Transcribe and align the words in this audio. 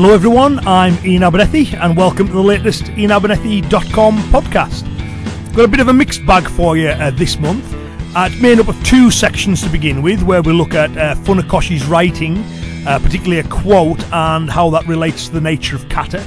Hello, 0.00 0.14
everyone. 0.14 0.60
I'm 0.64 0.96
Ian 1.04 1.24
Abernethy, 1.24 1.74
and 1.74 1.96
welcome 1.96 2.28
to 2.28 2.32
the 2.32 2.40
latest 2.40 2.84
IanAbernethy.com 2.84 4.18
podcast. 4.30 4.84
Got 5.56 5.64
a 5.64 5.68
bit 5.68 5.80
of 5.80 5.88
a 5.88 5.92
mixed 5.92 6.24
bag 6.24 6.48
for 6.48 6.76
you 6.76 6.90
uh, 6.90 7.10
this 7.10 7.36
month. 7.36 7.74
Uh, 8.14 8.28
it's 8.30 8.40
made 8.40 8.60
up 8.60 8.68
of 8.68 8.80
two 8.84 9.10
sections 9.10 9.60
to 9.62 9.68
begin 9.68 10.00
with, 10.00 10.22
where 10.22 10.40
we 10.40 10.52
look 10.52 10.72
at 10.72 10.96
uh, 10.96 11.16
Funakoshi's 11.16 11.84
writing, 11.86 12.38
uh, 12.86 13.00
particularly 13.02 13.40
a 13.40 13.48
quote, 13.48 14.00
and 14.12 14.48
how 14.48 14.70
that 14.70 14.86
relates 14.86 15.26
to 15.26 15.32
the 15.32 15.40
nature 15.40 15.74
of 15.74 15.88
kata. 15.88 16.24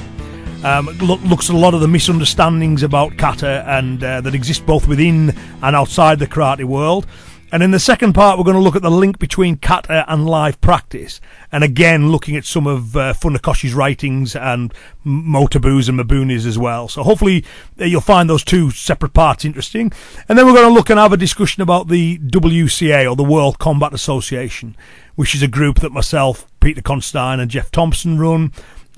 Um, 0.62 0.88
look, 1.00 1.22
looks 1.22 1.48
at 1.48 1.56
a 1.56 1.58
lot 1.58 1.72
of 1.72 1.80
the 1.80 1.88
misunderstandings 1.88 2.82
about 2.82 3.16
kata 3.16 3.64
and 3.66 4.04
uh, 4.04 4.20
that 4.20 4.34
exist 4.34 4.66
both 4.66 4.86
within 4.86 5.34
and 5.62 5.74
outside 5.74 6.18
the 6.18 6.26
karate 6.26 6.64
world. 6.64 7.06
And 7.52 7.62
in 7.62 7.70
the 7.70 7.78
second 7.78 8.14
part, 8.14 8.38
we're 8.38 8.44
going 8.44 8.56
to 8.56 8.62
look 8.62 8.76
at 8.76 8.82
the 8.82 8.90
link 8.90 9.18
between 9.18 9.56
kata 9.56 10.06
and 10.10 10.26
live 10.26 10.58
practice. 10.62 11.20
And 11.52 11.62
again, 11.62 12.10
looking 12.10 12.34
at 12.34 12.46
some 12.46 12.66
of 12.66 12.96
uh, 12.96 13.12
Funakoshi's 13.12 13.74
writings 13.74 14.34
and 14.34 14.72
Motobu's 15.04 15.86
and 15.86 16.00
Mabuni's 16.00 16.46
as 16.46 16.58
well. 16.58 16.88
So 16.88 17.02
hopefully 17.02 17.44
uh, 17.78 17.84
you'll 17.84 18.00
find 18.00 18.30
those 18.30 18.42
two 18.42 18.70
separate 18.70 19.12
parts 19.12 19.44
interesting. 19.44 19.92
And 20.30 20.38
then 20.38 20.46
we're 20.46 20.54
going 20.54 20.68
to 20.68 20.74
look 20.74 20.88
and 20.88 20.98
have 20.98 21.12
a 21.12 21.18
discussion 21.18 21.62
about 21.62 21.88
the 21.88 22.18
WCA 22.20 23.08
or 23.08 23.16
the 23.16 23.22
World 23.22 23.58
Combat 23.58 23.92
Association, 23.92 24.74
which 25.16 25.34
is 25.34 25.42
a 25.42 25.48
group 25.48 25.80
that 25.80 25.92
myself, 25.92 26.46
Peter 26.58 26.80
Consterdine 26.80 27.38
and 27.38 27.50
Geoff 27.50 27.70
Thompson 27.70 28.18
run 28.18 28.50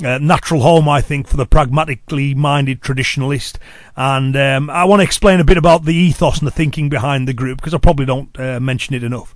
uh, 0.02 0.18
natural 0.18 0.62
home, 0.62 0.88
I 0.88 1.00
think, 1.00 1.28
for 1.28 1.36
the 1.36 1.46
pragmatically 1.46 2.34
minded 2.34 2.80
traditionalist. 2.80 3.56
And 3.96 4.36
um, 4.36 4.70
I 4.70 4.84
want 4.84 5.00
to 5.00 5.04
explain 5.04 5.40
a 5.40 5.44
bit 5.44 5.56
about 5.56 5.84
the 5.84 5.94
ethos 5.94 6.38
and 6.38 6.46
the 6.46 6.52
thinking 6.52 6.88
behind 6.88 7.28
the 7.28 7.32
group 7.32 7.58
because 7.58 7.74
I 7.74 7.78
probably 7.78 8.06
don't 8.06 8.38
uh, 8.38 8.58
mention 8.60 8.94
it 8.94 9.04
enough. 9.04 9.34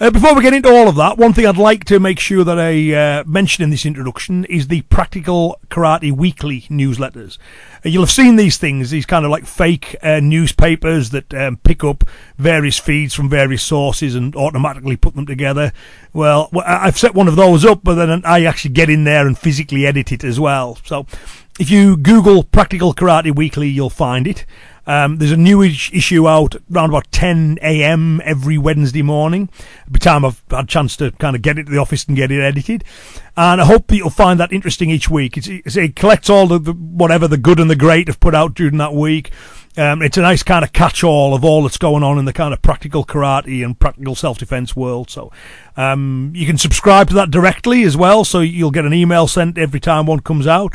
Uh, 0.00 0.10
before 0.10 0.32
we 0.32 0.42
get 0.42 0.54
into 0.54 0.68
all 0.68 0.86
of 0.86 0.94
that, 0.94 1.18
one 1.18 1.32
thing 1.32 1.44
I'd 1.44 1.56
like 1.56 1.82
to 1.86 1.98
make 1.98 2.20
sure 2.20 2.44
that 2.44 2.56
I 2.56 2.94
uh, 2.94 3.24
mention 3.26 3.64
in 3.64 3.70
this 3.70 3.84
introduction 3.84 4.44
is 4.44 4.68
the 4.68 4.82
Practical 4.82 5.58
Karate 5.70 6.12
Weekly 6.12 6.60
newsletters. 6.70 7.36
Uh, 7.84 7.88
you'll 7.88 8.04
have 8.04 8.10
seen 8.12 8.36
these 8.36 8.58
things, 8.58 8.90
these 8.90 9.06
kind 9.06 9.24
of 9.24 9.32
like 9.32 9.44
fake 9.44 9.96
uh, 10.00 10.20
newspapers 10.20 11.10
that 11.10 11.34
um, 11.34 11.56
pick 11.56 11.82
up 11.82 12.04
various 12.36 12.78
feeds 12.78 13.12
from 13.12 13.28
various 13.28 13.64
sources 13.64 14.14
and 14.14 14.36
automatically 14.36 14.96
put 14.96 15.16
them 15.16 15.26
together. 15.26 15.72
Well, 16.12 16.48
I've 16.64 16.96
set 16.96 17.14
one 17.14 17.26
of 17.26 17.34
those 17.34 17.64
up, 17.64 17.80
but 17.82 17.96
then 17.96 18.24
I 18.24 18.44
actually 18.44 18.74
get 18.74 18.88
in 18.88 19.02
there 19.02 19.26
and 19.26 19.36
physically 19.36 19.84
edit 19.84 20.12
it 20.12 20.22
as 20.22 20.38
well. 20.38 20.78
So 20.84 21.06
if 21.58 21.72
you 21.72 21.96
Google 21.96 22.44
Practical 22.44 22.94
Karate 22.94 23.34
Weekly, 23.34 23.66
you'll 23.66 23.90
find 23.90 24.28
it. 24.28 24.46
Um, 24.88 25.18
there's 25.18 25.32
a 25.32 25.36
new 25.36 25.62
issue 25.62 26.26
out 26.26 26.56
around 26.72 26.88
about 26.88 27.12
10 27.12 27.58
a.m. 27.60 28.22
every 28.24 28.56
Wednesday 28.56 29.02
morning. 29.02 29.50
By 29.86 29.92
the 29.92 29.98
time 29.98 30.24
I've 30.24 30.42
had 30.50 30.64
a 30.64 30.66
chance 30.66 30.96
to 30.96 31.12
kind 31.12 31.36
of 31.36 31.42
get 31.42 31.58
it 31.58 31.64
to 31.64 31.72
the 31.72 31.78
office 31.78 32.06
and 32.06 32.16
get 32.16 32.32
it 32.32 32.40
edited. 32.40 32.84
And 33.36 33.60
I 33.60 33.66
hope 33.66 33.88
that 33.88 33.96
you'll 33.96 34.08
find 34.08 34.40
that 34.40 34.50
interesting 34.50 34.88
each 34.88 35.10
week. 35.10 35.36
It's, 35.36 35.46
it's, 35.46 35.76
it 35.76 35.94
collects 35.94 36.30
all 36.30 36.46
the, 36.46 36.58
the, 36.58 36.72
whatever 36.72 37.28
the 37.28 37.36
good 37.36 37.60
and 37.60 37.70
the 37.70 37.76
great 37.76 38.08
have 38.08 38.18
put 38.18 38.34
out 38.34 38.54
during 38.54 38.78
that 38.78 38.94
week. 38.94 39.30
Um, 39.76 40.00
it's 40.00 40.16
a 40.16 40.22
nice 40.22 40.42
kind 40.42 40.64
of 40.64 40.72
catch-all 40.72 41.34
of 41.34 41.44
all 41.44 41.62
that's 41.62 41.76
going 41.76 42.02
on 42.02 42.18
in 42.18 42.24
the 42.24 42.32
kind 42.32 42.54
of 42.54 42.62
practical 42.62 43.04
karate 43.04 43.62
and 43.62 43.78
practical 43.78 44.14
self-defense 44.14 44.74
world. 44.74 45.10
So 45.10 45.30
um, 45.76 46.32
you 46.34 46.46
can 46.46 46.56
subscribe 46.56 47.08
to 47.08 47.14
that 47.14 47.30
directly 47.30 47.84
as 47.84 47.94
well, 47.96 48.24
so 48.24 48.40
you'll 48.40 48.70
get 48.70 48.86
an 48.86 48.94
email 48.94 49.28
sent 49.28 49.58
every 49.58 49.80
time 49.80 50.06
one 50.06 50.20
comes 50.20 50.46
out. 50.46 50.74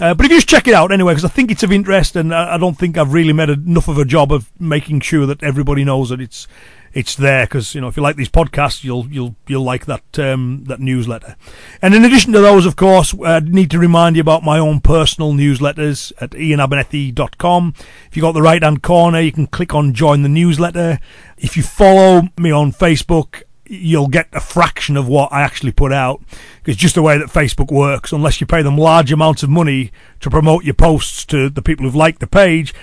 Uh, 0.00 0.14
but 0.14 0.26
if 0.26 0.30
you 0.30 0.36
just 0.36 0.48
check 0.48 0.68
it 0.68 0.74
out 0.74 0.92
anyway, 0.92 1.12
because 1.12 1.24
I 1.24 1.28
think 1.28 1.50
it's 1.50 1.64
of 1.64 1.72
interest, 1.72 2.14
and 2.14 2.32
I, 2.32 2.54
I, 2.54 2.58
don't 2.58 2.78
think 2.78 2.96
I've 2.96 3.12
really 3.12 3.32
made 3.32 3.50
enough 3.50 3.88
of 3.88 3.98
a 3.98 4.04
job 4.04 4.32
of 4.32 4.48
making 4.60 5.00
sure 5.00 5.26
that 5.26 5.42
everybody 5.42 5.84
knows 5.84 6.10
that 6.10 6.20
it's 6.20 6.46
it's 6.92 7.16
there. 7.16 7.46
Because 7.46 7.74
you 7.74 7.80
know, 7.80 7.88
if 7.88 7.96
you 7.96 8.02
like 8.02 8.14
these 8.14 8.28
podcasts, 8.28 8.84
you'll 8.84 9.08
you'll 9.08 9.34
you'll 9.48 9.64
like 9.64 9.86
that 9.86 10.18
um, 10.20 10.62
that 10.68 10.78
newsletter. 10.78 11.34
And 11.82 11.94
in 11.94 12.04
addition 12.04 12.32
to 12.34 12.40
those, 12.40 12.64
of 12.64 12.76
course, 12.76 13.12
I 13.24 13.40
need 13.40 13.72
to 13.72 13.78
remind 13.78 14.14
you 14.14 14.20
about 14.20 14.44
my 14.44 14.58
own 14.58 14.80
personal 14.80 15.32
newsletters 15.32 16.12
at 16.20 16.30
ianabernethy.com. 16.30 17.74
If 18.08 18.16
you 18.16 18.22
got 18.22 18.32
the 18.32 18.42
right 18.42 18.62
hand 18.62 18.84
corner, 18.84 19.20
you 19.20 19.32
can 19.32 19.48
click 19.48 19.74
on 19.74 19.94
join 19.94 20.22
the 20.22 20.28
newsletter. 20.28 21.00
If 21.36 21.56
you 21.56 21.64
follow 21.64 22.28
me 22.38 22.52
on 22.52 22.70
Facebook 22.70 23.42
you'll 23.68 24.08
get 24.08 24.28
a 24.32 24.40
fraction 24.40 24.96
of 24.96 25.06
what 25.06 25.32
I 25.32 25.42
actually 25.42 25.72
put 25.72 25.92
out. 25.92 26.22
It's 26.64 26.76
just 26.76 26.94
the 26.94 27.02
way 27.02 27.18
that 27.18 27.28
Facebook 27.28 27.70
works. 27.70 28.12
Unless 28.12 28.40
you 28.40 28.46
pay 28.46 28.62
them 28.62 28.78
large 28.78 29.12
amounts 29.12 29.42
of 29.42 29.50
money 29.50 29.92
to 30.20 30.30
promote 30.30 30.64
your 30.64 30.74
posts 30.74 31.24
to 31.26 31.50
the 31.50 31.62
people 31.62 31.84
who've 31.84 31.94
liked 31.94 32.20
the 32.20 32.26
page, 32.26 32.74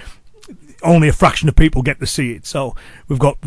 only 0.83 1.07
a 1.07 1.13
fraction 1.13 1.49
of 1.49 1.55
people 1.55 1.81
get 1.81 1.99
to 1.99 2.05
see 2.05 2.31
it. 2.33 2.45
So 2.45 2.75
we've 3.07 3.19
got 3.19 3.37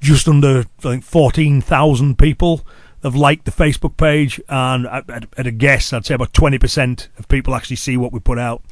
just 0.00 0.28
under, 0.28 0.60
I 0.60 0.64
think, 0.80 1.04
14,000 1.04 2.16
people 2.18 2.64
have 3.06 3.14
liked 3.14 3.44
the 3.44 3.50
Facebook 3.50 3.96
page, 3.96 4.40
and 4.48 4.86
at, 4.86 5.46
a 5.46 5.50
guess, 5.50 5.92
I'd 5.92 6.04
say 6.04 6.14
about 6.14 6.32
20% 6.32 7.08
of 7.18 7.28
people 7.28 7.54
actually 7.54 7.76
see 7.76 7.96
what 7.96 8.12
we 8.12 8.20
put 8.20 8.38
out 8.38 8.62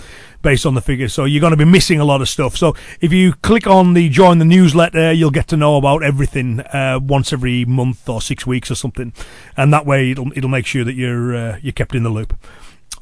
based 0.43 0.67
on 0.67 0.75
the 0.75 0.81
figures. 0.81 1.15
So 1.15 1.25
you're 1.25 1.41
going 1.41 1.53
to 1.53 1.56
be 1.56 1.65
missing 1.65 2.00
a 2.00 2.05
lot 2.05 2.21
of 2.21 2.28
stuff. 2.28 2.56
So 2.56 2.75
if 3.00 3.12
you 3.12 3.33
click 3.33 3.67
on 3.67 3.94
the 3.94 4.09
join 4.09 4.39
the 4.39 4.44
newsletter, 4.44 5.12
you'll 5.12 5.31
get 5.31 5.49
to 5.49 5.56
know 5.56 5.77
about 5.77 6.03
everything 6.03 6.61
uh, 6.61 7.00
once 7.03 7.33
every 7.33 7.65
month 7.65 8.09
or 8.09 8.21
six 8.21 8.47
weeks 8.47 8.71
or 8.71 8.75
something, 8.75 9.12
and 9.56 9.73
that 9.73 9.87
way 9.87 10.11
it'll 10.11 10.31
it'll 10.37 10.50
make 10.50 10.67
sure 10.67 10.84
that 10.84 10.94
you're 10.94 11.34
uh, 11.34 11.59
you're 11.62 11.73
kept 11.73 11.94
in 11.94 12.03
the 12.03 12.11
loop. 12.11 12.37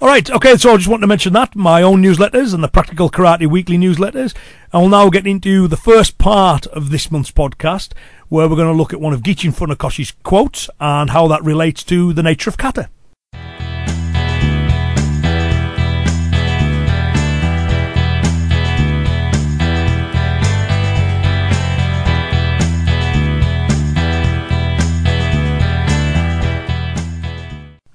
All 0.02 0.08
right, 0.08 0.28
okay, 0.32 0.56
so 0.56 0.72
I 0.72 0.76
just 0.78 0.88
want 0.88 1.02
to 1.02 1.06
mention 1.06 1.32
that 1.34 1.54
my 1.54 1.80
own 1.80 2.02
newsletters 2.02 2.52
and 2.52 2.64
the 2.64 2.66
Practical 2.66 3.08
Karate 3.08 3.48
Weekly 3.48 3.78
newsletters. 3.78 4.34
I 4.72 4.78
will 4.78 4.88
now 4.88 5.08
get 5.10 5.28
into 5.28 5.68
the 5.68 5.76
first 5.76 6.18
part 6.18 6.66
of 6.66 6.90
this 6.90 7.12
month's 7.12 7.30
podcast, 7.30 7.92
where 8.32 8.48
we're 8.48 8.56
going 8.56 8.66
to 8.66 8.72
look 8.72 8.94
at 8.94 9.00
one 9.00 9.12
of 9.12 9.20
Gichin 9.20 9.52
Funakoshi's 9.52 10.12
quotes 10.22 10.70
and 10.80 11.10
how 11.10 11.28
that 11.28 11.44
relates 11.44 11.84
to 11.84 12.14
the 12.14 12.22
nature 12.22 12.48
of 12.48 12.56
kata. 12.56 12.88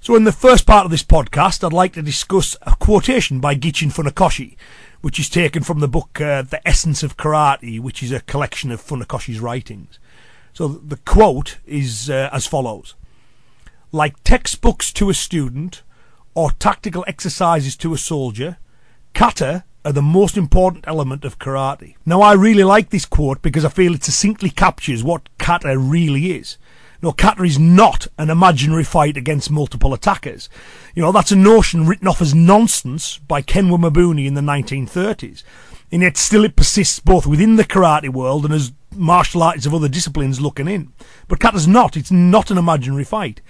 So, 0.00 0.14
in 0.14 0.22
the 0.22 0.30
first 0.30 0.66
part 0.66 0.84
of 0.84 0.92
this 0.92 1.02
podcast, 1.02 1.64
I'd 1.64 1.72
like 1.72 1.94
to 1.94 2.02
discuss 2.02 2.56
a 2.62 2.76
quotation 2.76 3.40
by 3.40 3.56
Gichin 3.56 3.92
Funakoshi, 3.92 4.56
which 5.00 5.18
is 5.18 5.28
taken 5.28 5.64
from 5.64 5.80
the 5.80 5.88
book 5.88 6.20
uh, 6.20 6.42
The 6.42 6.60
Essence 6.66 7.02
of 7.02 7.16
Karate, 7.16 7.80
which 7.80 8.04
is 8.04 8.12
a 8.12 8.20
collection 8.20 8.70
of 8.70 8.80
Funakoshi's 8.80 9.40
writings. 9.40 9.98
So 10.52 10.68
the 10.68 10.96
quote 10.96 11.58
is 11.66 12.10
uh, 12.10 12.30
as 12.32 12.46
follows 12.46 12.94
Like 13.92 14.22
textbooks 14.24 14.92
to 14.94 15.10
a 15.10 15.14
student 15.14 15.82
or 16.34 16.50
tactical 16.52 17.04
exercises 17.08 17.76
to 17.76 17.94
a 17.94 17.98
soldier, 17.98 18.58
kata 19.14 19.64
are 19.84 19.92
the 19.92 20.02
most 20.02 20.36
important 20.36 20.84
element 20.86 21.24
of 21.24 21.38
karate. 21.38 21.94
Now, 22.04 22.20
I 22.20 22.34
really 22.34 22.64
like 22.64 22.90
this 22.90 23.06
quote 23.06 23.40
because 23.40 23.64
I 23.64 23.70
feel 23.70 23.94
it 23.94 24.04
succinctly 24.04 24.50
captures 24.50 25.02
what 25.02 25.28
kata 25.38 25.78
really 25.78 26.32
is. 26.32 26.58
No, 27.00 27.12
kata 27.12 27.44
is 27.44 27.58
not 27.58 28.08
an 28.18 28.28
imaginary 28.28 28.84
fight 28.84 29.16
against 29.16 29.50
multiple 29.50 29.94
attackers. 29.94 30.48
You 30.94 31.02
know, 31.02 31.12
that's 31.12 31.32
a 31.32 31.36
notion 31.36 31.86
written 31.86 32.08
off 32.08 32.20
as 32.20 32.34
nonsense 32.34 33.18
by 33.18 33.40
Kenwa 33.40 33.78
Mabuni 33.78 34.26
in 34.26 34.34
the 34.34 34.40
1930s. 34.40 35.44
And 35.90 36.02
yet 36.02 36.16
still 36.16 36.44
it 36.44 36.56
persists 36.56 36.98
both 37.00 37.26
within 37.26 37.56
the 37.56 37.64
karate 37.64 38.10
world 38.10 38.44
and 38.44 38.52
as 38.52 38.72
martial 38.94 39.42
arts 39.42 39.66
of 39.66 39.74
other 39.74 39.88
disciplines 39.88 40.40
looking 40.40 40.68
in. 40.68 40.92
But 41.26 41.40
kata's 41.40 41.68
not. 41.68 41.96
It's 41.96 42.10
not 42.10 42.50
an 42.50 42.58
imaginary 42.58 43.04
fight. 43.04 43.40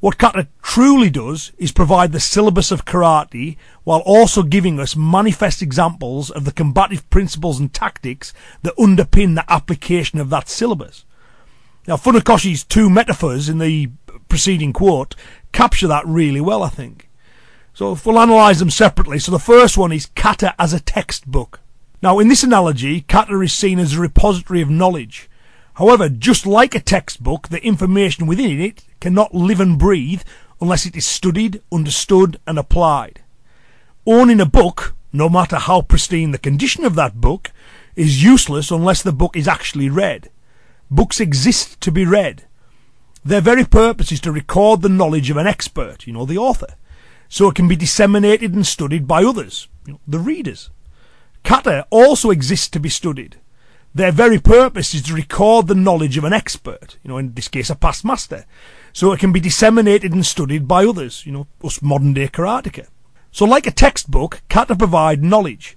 What 0.00 0.18
kata 0.18 0.48
truly 0.62 1.10
does 1.10 1.52
is 1.58 1.70
provide 1.70 2.10
the 2.10 2.18
syllabus 2.18 2.72
of 2.72 2.84
karate 2.84 3.56
while 3.84 4.00
also 4.00 4.42
giving 4.42 4.80
us 4.80 4.96
manifest 4.96 5.62
examples 5.62 6.28
of 6.28 6.44
the 6.44 6.52
combative 6.52 7.08
principles 7.08 7.60
and 7.60 7.72
tactics 7.72 8.32
that 8.62 8.76
underpin 8.76 9.36
the 9.36 9.44
application 9.48 10.18
of 10.18 10.28
that 10.30 10.48
syllabus. 10.48 11.04
Now, 11.86 11.96
Funakoshi's 11.96 12.64
two 12.64 12.90
metaphors 12.90 13.48
in 13.48 13.58
the 13.58 13.90
preceding 14.28 14.72
quote 14.72 15.14
capture 15.52 15.86
that 15.86 16.06
really 16.06 16.40
well, 16.40 16.62
I 16.62 16.68
think. 16.68 17.08
So 17.74 17.96
we'll 18.04 18.18
analyse 18.18 18.58
them 18.58 18.70
separately. 18.70 19.18
So 19.18 19.30
the 19.30 19.38
first 19.38 19.78
one 19.78 19.92
is 19.92 20.06
kata 20.14 20.54
as 20.58 20.72
a 20.72 20.80
textbook. 20.80 21.60
Now, 22.02 22.18
in 22.18 22.26
this 22.26 22.42
analogy, 22.42 23.02
kata 23.02 23.40
is 23.42 23.52
seen 23.52 23.78
as 23.78 23.94
a 23.94 24.00
repository 24.00 24.60
of 24.60 24.68
knowledge. 24.68 25.30
However, 25.74 26.08
just 26.08 26.44
like 26.46 26.74
a 26.74 26.80
textbook, 26.80 27.48
the 27.48 27.64
information 27.64 28.26
within 28.26 28.60
it 28.60 28.84
cannot 28.98 29.36
live 29.36 29.60
and 29.60 29.78
breathe 29.78 30.22
unless 30.60 30.84
it 30.84 30.96
is 30.96 31.06
studied, 31.06 31.62
understood, 31.70 32.40
and 32.44 32.58
applied. 32.58 33.22
Owning 34.04 34.40
a 34.40 34.46
book, 34.46 34.96
no 35.12 35.28
matter 35.28 35.56
how 35.56 35.80
pristine 35.80 36.32
the 36.32 36.38
condition 36.38 36.84
of 36.84 36.96
that 36.96 37.20
book, 37.20 37.52
is 37.94 38.24
useless 38.24 38.72
unless 38.72 39.02
the 39.02 39.12
book 39.12 39.36
is 39.36 39.46
actually 39.46 39.88
read. 39.88 40.28
Books 40.90 41.20
exist 41.20 41.80
to 41.82 41.92
be 41.92 42.04
read. 42.04 42.46
Their 43.24 43.40
very 43.40 43.64
purpose 43.64 44.10
is 44.10 44.20
to 44.22 44.32
record 44.32 44.82
the 44.82 44.88
knowledge 44.88 45.30
of 45.30 45.36
an 45.36 45.46
expert, 45.46 46.04
you 46.08 46.12
know, 46.12 46.26
the 46.26 46.38
author, 46.38 46.74
so 47.28 47.48
it 47.48 47.54
can 47.54 47.68
be 47.68 47.76
disseminated 47.76 48.54
and 48.54 48.66
studied 48.66 49.06
by 49.06 49.22
others, 49.22 49.68
you 49.86 49.92
know, 49.92 50.00
the 50.08 50.18
readers. 50.18 50.70
Kata 51.44 51.86
also 51.90 52.30
exists 52.30 52.68
to 52.68 52.80
be 52.80 52.88
studied. 52.88 53.36
Their 53.94 54.12
very 54.12 54.38
purpose 54.38 54.94
is 54.94 55.02
to 55.02 55.14
record 55.14 55.66
the 55.66 55.74
knowledge 55.74 56.16
of 56.16 56.24
an 56.24 56.32
expert, 56.32 56.96
you 57.02 57.08
know, 57.08 57.18
in 57.18 57.34
this 57.34 57.48
case 57.48 57.68
a 57.68 57.74
past 57.74 58.04
master, 58.04 58.46
so 58.92 59.12
it 59.12 59.20
can 59.20 59.32
be 59.32 59.40
disseminated 59.40 60.12
and 60.12 60.24
studied 60.24 60.66
by 60.66 60.86
others, 60.86 61.26
you 61.26 61.32
know, 61.32 61.46
us 61.62 61.82
modern 61.82 62.14
day 62.14 62.28
karateka. 62.28 62.86
So 63.30 63.44
like 63.44 63.66
a 63.66 63.70
textbook, 63.70 64.42
kata 64.48 64.76
provide 64.76 65.22
knowledge. 65.22 65.76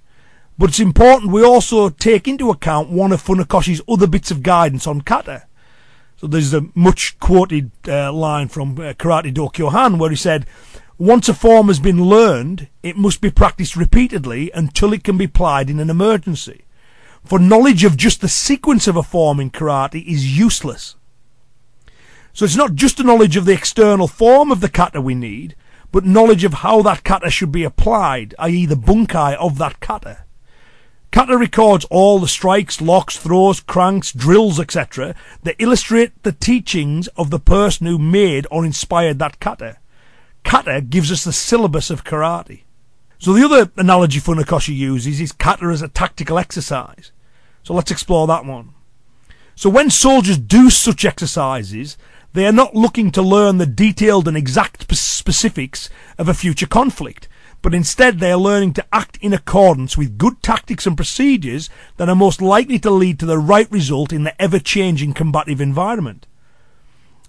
But 0.58 0.70
it's 0.70 0.80
important 0.80 1.32
we 1.32 1.44
also 1.44 1.90
take 1.90 2.26
into 2.26 2.50
account 2.50 2.88
one 2.88 3.12
of 3.12 3.22
Funakoshi's 3.22 3.82
other 3.86 4.06
bits 4.06 4.30
of 4.30 4.42
guidance 4.42 4.86
on 4.86 5.02
kata. 5.02 5.46
So 6.16 6.26
there's 6.26 6.54
a 6.54 6.66
much 6.74 7.18
quoted 7.18 7.70
uh, 7.86 8.10
line 8.12 8.48
from 8.48 8.72
uh, 8.78 8.94
Karate 8.94 9.34
Do 9.34 9.48
Kyohan 9.48 9.98
where 9.98 10.08
he 10.08 10.16
said, 10.16 10.46
once 10.98 11.28
a 11.28 11.34
form 11.34 11.68
has 11.68 11.78
been 11.78 12.04
learned, 12.04 12.68
it 12.82 12.96
must 12.96 13.20
be 13.20 13.30
practiced 13.30 13.76
repeatedly 13.76 14.50
until 14.54 14.94
it 14.94 15.04
can 15.04 15.18
be 15.18 15.26
applied 15.26 15.68
in 15.68 15.78
an 15.78 15.90
emergency. 15.90 16.64
For 17.22 17.38
knowledge 17.38 17.84
of 17.84 17.96
just 17.96 18.22
the 18.22 18.28
sequence 18.28 18.86
of 18.86 18.96
a 18.96 19.02
form 19.02 19.38
in 19.38 19.50
karate 19.50 20.06
is 20.06 20.38
useless. 20.38 20.94
So 22.32 22.44
it's 22.44 22.56
not 22.56 22.74
just 22.74 23.00
a 23.00 23.02
knowledge 23.02 23.36
of 23.36 23.44
the 23.44 23.52
external 23.52 24.08
form 24.08 24.50
of 24.50 24.60
the 24.60 24.70
kata 24.70 25.00
we 25.00 25.14
need, 25.14 25.54
but 25.92 26.06
knowledge 26.06 26.44
of 26.44 26.54
how 26.54 26.82
that 26.82 27.04
kata 27.04 27.30
should 27.30 27.52
be 27.52 27.64
applied, 27.64 28.34
i.e. 28.38 28.64
the 28.64 28.74
bunkai 28.74 29.34
of 29.36 29.58
that 29.58 29.80
kata. 29.80 30.24
Kata 31.10 31.36
records 31.36 31.86
all 31.90 32.18
the 32.18 32.28
strikes, 32.28 32.80
locks, 32.80 33.16
throws, 33.16 33.60
cranks, 33.60 34.12
drills, 34.12 34.60
etc. 34.60 35.14
that 35.42 35.56
illustrate 35.58 36.22
the 36.22 36.32
teachings 36.32 37.06
of 37.16 37.30
the 37.30 37.40
person 37.40 37.86
who 37.86 37.98
made 37.98 38.46
or 38.50 38.64
inspired 38.64 39.18
that 39.18 39.40
kata. 39.40 39.78
Kata 40.46 40.80
gives 40.80 41.10
us 41.10 41.24
the 41.24 41.32
syllabus 41.32 41.90
of 41.90 42.04
karate. 42.04 42.62
So 43.18 43.32
the 43.32 43.44
other 43.44 43.72
analogy 43.76 44.20
Funakoshi 44.20 44.76
uses 44.76 45.20
is 45.20 45.32
kata 45.32 45.66
as 45.66 45.82
a 45.82 45.88
tactical 45.88 46.38
exercise. 46.38 47.10
So 47.64 47.74
let's 47.74 47.90
explore 47.90 48.28
that 48.28 48.44
one. 48.44 48.72
So 49.56 49.68
when 49.68 49.90
soldiers 49.90 50.38
do 50.38 50.70
such 50.70 51.04
exercises, 51.04 51.98
they 52.32 52.46
are 52.46 52.52
not 52.52 52.76
looking 52.76 53.10
to 53.10 53.22
learn 53.22 53.58
the 53.58 53.66
detailed 53.66 54.28
and 54.28 54.36
exact 54.36 54.88
specifics 54.96 55.90
of 56.16 56.28
a 56.28 56.34
future 56.34 56.68
conflict, 56.68 57.26
but 57.60 57.74
instead 57.74 58.20
they 58.20 58.30
are 58.30 58.38
learning 58.38 58.74
to 58.74 58.86
act 58.92 59.18
in 59.20 59.32
accordance 59.32 59.98
with 59.98 60.16
good 60.16 60.44
tactics 60.44 60.86
and 60.86 60.96
procedures 60.96 61.68
that 61.96 62.08
are 62.08 62.14
most 62.14 62.40
likely 62.40 62.78
to 62.78 62.90
lead 62.92 63.18
to 63.18 63.26
the 63.26 63.38
right 63.38 63.70
result 63.72 64.12
in 64.12 64.22
the 64.22 64.40
ever-changing 64.40 65.12
combative 65.12 65.60
environment. 65.60 66.24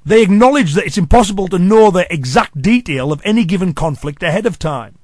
They 0.08 0.24
acknowledge 0.24 0.74
that 0.76 0.86
it's 0.86 0.98
impossible 0.98 1.50
to 1.50 1.60
know 1.60 1.92
the 1.92 2.08
exact 2.10 2.62
detail 2.62 3.12
of 3.12 3.22
any 3.26 3.44
given 3.44 3.74
conflict 3.74 4.24
ahead 4.24 4.46
of 4.46 4.58
time. 4.58 4.98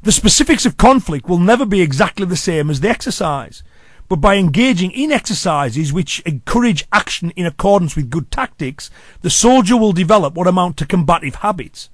The 0.00 0.12
specifics 0.12 0.64
of 0.64 0.78
conflict 0.78 1.28
will 1.28 1.38
never 1.38 1.66
be 1.66 1.82
exactly 1.82 2.24
the 2.24 2.34
same 2.34 2.70
as 2.70 2.80
the 2.80 2.88
exercise, 2.88 3.62
but 4.08 4.22
by 4.22 4.36
engaging 4.36 4.92
in 4.92 5.12
exercises 5.12 5.92
which 5.92 6.20
encourage 6.20 6.86
action 6.90 7.32
in 7.32 7.44
accordance 7.44 7.96
with 7.96 8.08
good 8.08 8.30
tactics, 8.30 8.88
the 9.20 9.28
soldier 9.28 9.76
will 9.76 9.92
develop 9.92 10.32
what 10.32 10.46
amount 10.46 10.78
to 10.78 10.86
combative 10.86 11.34
habits, 11.34 11.90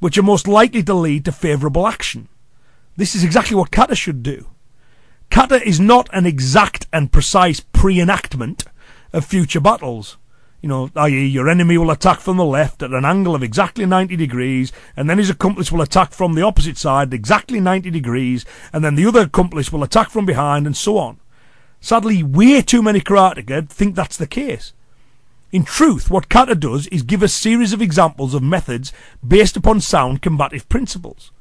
which 0.00 0.18
are 0.18 0.22
most 0.22 0.46
likely 0.46 0.82
to 0.82 0.92
lead 0.92 1.24
to 1.24 1.32
favourable 1.32 1.86
action. 1.86 2.28
This 2.98 3.14
is 3.14 3.24
exactly 3.24 3.56
what 3.56 3.70
kata 3.70 3.94
should 3.94 4.22
do. 4.22 4.48
Kata 5.30 5.66
is 5.66 5.80
not 5.80 6.10
an 6.12 6.26
exact 6.26 6.88
and 6.92 7.10
precise 7.10 7.60
pre-enactment 7.60 8.64
of 9.14 9.24
future 9.24 9.60
battles 9.60 10.18
you 10.62 10.68
know, 10.68 10.90
i.e., 10.96 11.26
your 11.26 11.48
enemy 11.48 11.78
will 11.78 11.90
attack 11.90 12.20
from 12.20 12.36
the 12.36 12.44
left 12.44 12.82
at 12.82 12.90
an 12.92 13.04
angle 13.04 13.34
of 13.34 13.42
exactly 13.42 13.86
90 13.86 14.16
degrees, 14.16 14.72
and 14.96 15.08
then 15.08 15.18
his 15.18 15.30
accomplice 15.30 15.72
will 15.72 15.80
attack 15.80 16.12
from 16.12 16.34
the 16.34 16.42
opposite 16.42 16.76
side 16.76 17.14
exactly 17.14 17.60
90 17.60 17.90
degrees, 17.90 18.44
and 18.72 18.84
then 18.84 18.94
the 18.94 19.06
other 19.06 19.22
accomplice 19.22 19.72
will 19.72 19.82
attack 19.82 20.10
from 20.10 20.26
behind, 20.26 20.66
and 20.66 20.76
so 20.76 20.98
on. 20.98 21.18
Sadly, 21.80 22.22
way 22.22 22.60
too 22.60 22.82
many 22.82 23.00
karate 23.00 23.44
karateka 23.44 23.68
think 23.70 23.94
that's 23.94 24.18
the 24.18 24.26
case. 24.26 24.74
In 25.50 25.64
truth, 25.64 26.10
what 26.10 26.28
kata 26.28 26.54
does 26.54 26.86
is 26.88 27.02
give 27.02 27.22
a 27.22 27.28
series 27.28 27.72
of 27.72 27.82
examples 27.82 28.34
of 28.34 28.42
methods 28.42 28.92
based 29.26 29.56
upon 29.56 29.80
sound 29.80 30.22
combative 30.22 30.68
principles. 30.68 31.32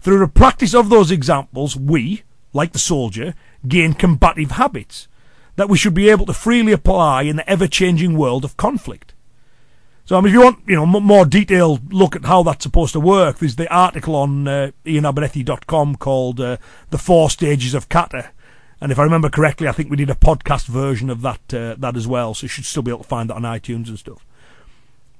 Through 0.00 0.18
the 0.18 0.28
practice 0.28 0.74
of 0.74 0.90
those 0.90 1.10
examples, 1.10 1.76
we, 1.76 2.24
like 2.52 2.72
the 2.72 2.78
soldier, 2.78 3.34
gain 3.66 3.94
combative 3.94 4.50
habits 4.52 5.08
that 5.56 5.68
we 5.68 5.78
should 5.78 5.94
be 5.94 6.08
able 6.08 6.26
to 6.26 6.32
freely 6.32 6.72
apply 6.72 7.22
in 7.22 7.36
the 7.36 7.48
ever-changing 7.48 8.16
world 8.16 8.44
of 8.44 8.56
conflict. 8.56 9.14
So, 10.06 10.18
I 10.18 10.20
mean, 10.20 10.28
if 10.28 10.34
you 10.34 10.42
want, 10.42 10.58
you 10.66 10.76
know, 10.76 10.84
more 10.84 11.24
detailed 11.24 11.92
look 11.92 12.14
at 12.14 12.26
how 12.26 12.42
that's 12.42 12.62
supposed 12.62 12.92
to 12.92 13.00
work, 13.00 13.38
there's 13.38 13.56
the 13.56 13.72
article 13.72 14.14
on 14.14 14.46
uh, 14.46 14.70
called 15.98 16.40
uh, 16.40 16.58
"The 16.90 16.98
Four 16.98 17.30
Stages 17.30 17.72
of 17.72 17.88
Kata," 17.88 18.30
and 18.82 18.92
if 18.92 18.98
I 18.98 19.02
remember 19.02 19.30
correctly, 19.30 19.66
I 19.66 19.72
think 19.72 19.88
we 19.88 19.96
did 19.96 20.10
a 20.10 20.14
podcast 20.14 20.66
version 20.66 21.08
of 21.08 21.22
that 21.22 21.54
uh, 21.54 21.76
that 21.78 21.96
as 21.96 22.06
well. 22.06 22.34
So 22.34 22.44
you 22.44 22.48
should 22.48 22.66
still 22.66 22.82
be 22.82 22.90
able 22.90 23.02
to 23.02 23.08
find 23.08 23.30
that 23.30 23.36
on 23.36 23.42
iTunes 23.42 23.88
and 23.88 23.98
stuff. 23.98 24.26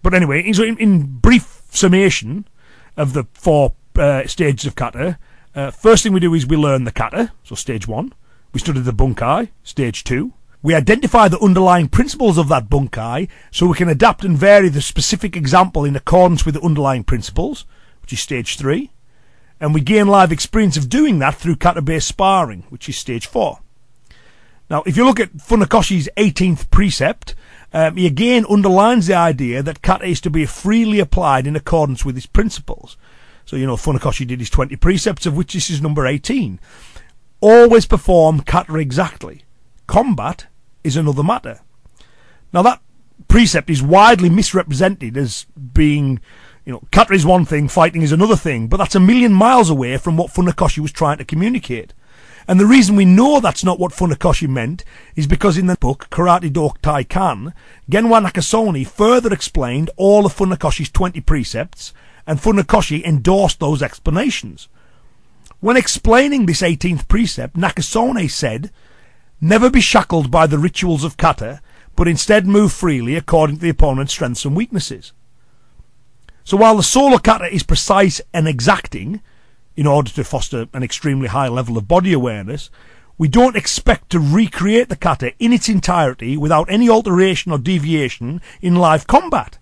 But 0.03 0.13
anyway, 0.13 0.43
in, 0.43 0.77
in 0.77 1.19
brief 1.19 1.63
summation 1.71 2.47
of 2.95 3.15
the 3.15 3.25
four 3.33 3.73
uh, 3.97 4.27
stages 4.27 4.67
of 4.67 4.75
kata, 4.75 5.19
uh, 5.55 5.71
first 5.71 6.03
thing 6.03 6.13
we 6.13 6.21
do 6.21 6.35
is 6.35 6.47
we 6.47 6.59
learn 6.59 6.85
the 6.85 6.93
kata, 6.93 7.33
so 7.43 7.55
stage 7.55 7.89
one. 7.89 8.13
We 8.55 8.61
study 8.61 8.79
the 8.79 8.93
bunkai, 8.93 9.49
stage 9.65 10.05
two. 10.05 10.33
We 10.63 10.77
identify 10.77 11.27
the 11.27 11.41
underlying 11.41 11.89
principles 11.89 12.39
of 12.39 12.47
that 12.51 12.71
bunkai 12.71 13.29
so 13.51 13.67
we 13.67 13.75
can 13.75 13.89
adapt 13.89 14.25
and 14.25 14.39
vary 14.39 14.69
the 14.69 14.81
specific 14.81 15.37
example 15.37 15.85
in 15.85 15.97
accordance 15.97 16.47
with 16.47 16.55
the 16.55 16.61
underlying 16.61 17.03
principles, 17.03 17.67
which 18.01 18.13
is 18.13 18.21
stage 18.21 18.57
three. 18.57 18.93
And 19.59 19.75
we 19.75 19.81
gain 19.81 20.07
live 20.07 20.31
experience 20.31 20.77
of 20.77 20.89
doing 20.89 21.19
that 21.19 21.35
through 21.35 21.57
kata-based 21.57 22.07
sparring, 22.07 22.63
which 22.69 22.89
is 22.89 22.97
stage 22.97 23.27
four. 23.27 23.59
Now, 24.71 24.85
if 24.87 24.97
you 24.97 25.05
look 25.05 25.19
at 25.19 25.37
Funakoshi's 25.37 26.09
18th 26.17 26.71
precept, 26.71 27.35
um, 27.73 27.97
he 27.97 28.07
again 28.07 28.47
underlines 28.49 29.09
the 29.09 29.15
idea 29.15 29.65
that 29.65 29.83
kata 29.83 30.05
is 30.05 30.21
to 30.21 30.31
be 30.31 30.47
freely 30.47 31.01
applied 31.01 31.49
in 31.49 31.57
accordance 31.57 32.05
with 32.05 32.15
his 32.15 32.27
principles. 32.27 32.97
So, 33.47 33.57
you 33.57 33.67
know, 33.67 33.77
Funakoshi 33.77 34.25
did 34.25 34.39
his 34.39 34.49
20 34.49 34.77
precepts, 34.77 35.27
of 35.27 35.37
which 35.37 35.55
this 35.55 35.71
is 35.71 35.83
number 35.83 36.07
18 36.07 36.61
always 37.41 37.87
perform 37.87 38.41
kata 38.41 38.77
exactly. 38.77 39.43
Combat 39.87 40.47
is 40.83 40.97
another 40.97 41.23
matter. 41.23 41.61
Now 42.53 42.63
that 42.63 42.81
precept 43.29 43.71
is 43.71 43.83
widely 43.83 44.31
misrepresented 44.31 45.17
as 45.17 45.47
being, 45.73 46.21
you 46.65 46.73
know, 46.73 46.83
kata 46.93 47.13
is 47.13 47.27
one 47.27 47.45
thing, 47.45 47.69
fighting 47.69 48.03
is 48.03 48.13
another 48.13 48.37
thing, 48.37 48.69
but 48.69 48.77
that's 48.77 48.95
a 48.95 49.01
million 49.01 49.33
miles 49.33 49.71
away 49.71 49.97
from 49.97 50.17
what 50.17 50.33
Funakoshi 50.33 50.79
was 50.79 50.93
trying 50.93 51.19
to 51.19 51.25
communicate. 51.25 51.93
And 52.47 52.61
the 52.61 52.67
reason 52.67 52.95
we 52.95 53.07
know 53.07 53.41
that's 53.41 53.65
not 53.65 53.81
what 53.81 53.93
Funakoshi 53.93 54.49
meant 54.49 54.85
is 55.17 55.27
because 55.27 55.57
in 55.57 55.67
the 55.67 55.77
book 55.77 56.09
Karate 56.11 56.53
Do 56.53 56.71
Taikan, 56.83 57.55
Genwa 57.91 58.25
Nakasone 58.25 58.87
further 58.87 59.33
explained 59.33 59.91
all 59.97 60.27
of 60.27 60.37
Funakoshi's 60.37 60.91
20 60.91 61.21
precepts, 61.23 61.95
and 62.27 62.39
Funakoshi 62.39 63.03
endorsed 63.03 63.61
those 63.61 63.83
explanations. 63.83 64.69
When 65.65 65.79
explaining 65.79 66.45
this 66.45 66.61
18th 66.61 67.09
precept, 67.09 67.57
Nakasone 67.57 68.31
said, 68.31 68.71
Never 69.41 69.71
be 69.71 69.81
shackled 69.81 70.31
by 70.31 70.47
the 70.47 70.59
rituals 70.59 71.05
of 71.05 71.17
kata, 71.17 71.63
but 71.97 72.07
instead 72.07 72.47
move 72.47 72.71
freely 72.71 73.17
according 73.17 73.57
to 73.57 73.63
the 73.63 73.71
opponent's 73.71 74.13
strengths 74.13 74.45
and 74.45 74.55
weaknesses. 74.55 75.15
So 76.45 76.59
while 76.59 76.77
the 76.77 76.83
solo 76.83 77.17
kata 77.17 77.47
is 77.47 77.63
precise 77.63 78.21
and 78.35 78.47
exacting, 78.47 79.23
in 79.75 79.87
order 79.87 80.11
to 80.11 80.23
foster 80.23 80.67
an 80.75 80.83
extremely 80.83 81.29
high 81.29 81.49
level 81.49 81.79
of 81.79 81.89
body 81.89 82.13
awareness, 82.13 82.69
we 83.17 83.29
don't 83.29 83.57
expect 83.57 84.11
to 84.11 84.21
recreate 84.21 84.91
the 84.91 84.97
kata 84.97 85.33
in 85.39 85.55
its 85.55 85.71
entirety 85.71 86.37
without 86.37 86.71
any 86.71 86.91
alteration 86.91 87.53
or 87.53 87.57
deviation 87.57 88.43
in 88.61 88.75
live 88.75 89.07
combat. 89.07 89.57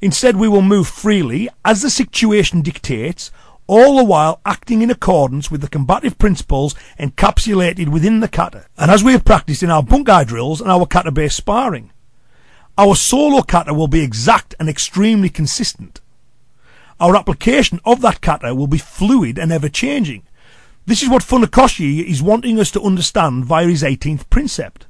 Instead, 0.00 0.36
we 0.36 0.48
will 0.48 0.62
move 0.62 0.88
freely 0.88 1.50
as 1.62 1.82
the 1.82 1.90
situation 1.90 2.62
dictates 2.62 3.30
all 3.66 3.96
the 3.96 4.04
while 4.04 4.40
acting 4.44 4.82
in 4.82 4.90
accordance 4.90 5.50
with 5.50 5.60
the 5.60 5.68
combative 5.68 6.18
principles 6.18 6.74
encapsulated 6.98 7.88
within 7.88 8.20
the 8.20 8.28
kata, 8.28 8.66
and 8.78 8.90
as 8.90 9.02
we 9.02 9.12
have 9.12 9.24
practiced 9.24 9.62
in 9.62 9.70
our 9.70 9.82
bunkai 9.82 10.26
drills 10.26 10.60
and 10.60 10.70
our 10.70 10.86
kata-based 10.86 11.36
sparring. 11.36 11.90
Our 12.78 12.94
solo 12.94 13.42
kata 13.42 13.72
will 13.72 13.88
be 13.88 14.02
exact 14.02 14.54
and 14.60 14.68
extremely 14.68 15.28
consistent. 15.28 16.00
Our 17.00 17.16
application 17.16 17.80
of 17.84 18.00
that 18.02 18.20
kata 18.20 18.54
will 18.54 18.66
be 18.66 18.78
fluid 18.78 19.38
and 19.38 19.50
ever-changing. 19.50 20.22
This 20.86 21.02
is 21.02 21.08
what 21.08 21.22
Funakoshi 21.22 22.04
is 22.04 22.22
wanting 22.22 22.60
us 22.60 22.70
to 22.72 22.82
understand 22.82 23.44
via 23.44 23.66
his 23.66 23.82
18th 23.82 24.30
precept. 24.30 24.86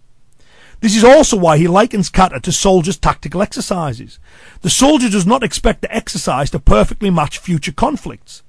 This 0.80 0.94
is 0.94 1.04
also 1.04 1.38
why 1.38 1.56
he 1.56 1.68
likens 1.68 2.10
kata 2.10 2.40
to 2.40 2.52
soldiers' 2.52 2.98
tactical 2.98 3.40
exercises. 3.40 4.18
The 4.60 4.68
soldier 4.68 5.08
does 5.08 5.26
not 5.26 5.42
expect 5.42 5.80
the 5.80 5.94
exercise 5.94 6.50
to 6.50 6.58
perfectly 6.58 7.08
match 7.08 7.38
future 7.38 7.72
conflicts. 7.72 8.42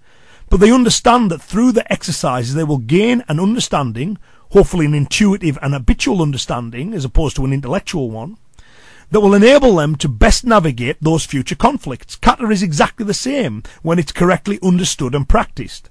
But 0.49 0.59
they 0.59 0.71
understand 0.71 1.29
that 1.31 1.41
through 1.41 1.73
the 1.73 1.91
exercises 1.91 2.53
they 2.53 2.63
will 2.63 2.77
gain 2.77 3.23
an 3.27 3.39
understanding, 3.39 4.17
hopefully 4.51 4.85
an 4.85 4.93
intuitive 4.93 5.57
and 5.61 5.73
habitual 5.73 6.21
understanding 6.21 6.93
as 6.93 7.03
opposed 7.03 7.35
to 7.35 7.45
an 7.45 7.53
intellectual 7.53 8.09
one, 8.09 8.37
that 9.11 9.19
will 9.21 9.33
enable 9.33 9.75
them 9.75 9.95
to 9.95 10.09
best 10.09 10.45
navigate 10.45 10.97
those 11.01 11.25
future 11.25 11.55
conflicts. 11.55 12.15
Kata 12.15 12.49
is 12.49 12.63
exactly 12.63 13.05
the 13.05 13.13
same 13.13 13.63
when 13.81 13.99
it's 13.99 14.11
correctly 14.11 14.59
understood 14.61 15.15
and 15.15 15.27
practiced. 15.27 15.89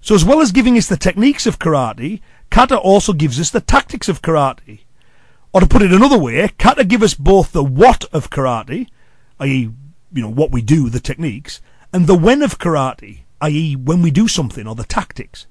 So 0.00 0.14
as 0.14 0.24
well 0.24 0.40
as 0.40 0.52
giving 0.52 0.76
us 0.76 0.88
the 0.88 0.96
techniques 0.96 1.46
of 1.46 1.58
karate, 1.58 2.20
kata 2.50 2.76
also 2.76 3.12
gives 3.12 3.40
us 3.40 3.50
the 3.50 3.60
tactics 3.60 4.08
of 4.08 4.22
karate. 4.22 4.80
Or 5.52 5.60
to 5.60 5.66
put 5.66 5.82
it 5.82 5.92
another 5.92 6.18
way, 6.18 6.48
kata 6.58 6.84
give 6.84 7.02
us 7.02 7.14
both 7.14 7.52
the 7.52 7.64
what 7.64 8.04
of 8.12 8.30
karate, 8.30 8.88
i.e 9.40 9.70
you 10.12 10.22
know, 10.22 10.30
what 10.30 10.52
we 10.52 10.62
do, 10.62 10.88
the 10.88 11.00
techniques, 11.00 11.60
and 11.92 12.06
the 12.06 12.14
when 12.14 12.42
of 12.42 12.58
karate, 12.58 13.23
i.e., 13.44 13.76
when 13.76 14.02
we 14.02 14.10
do 14.10 14.28
something, 14.28 14.66
or 14.66 14.74
the 14.74 14.84
tactics. 14.84 15.46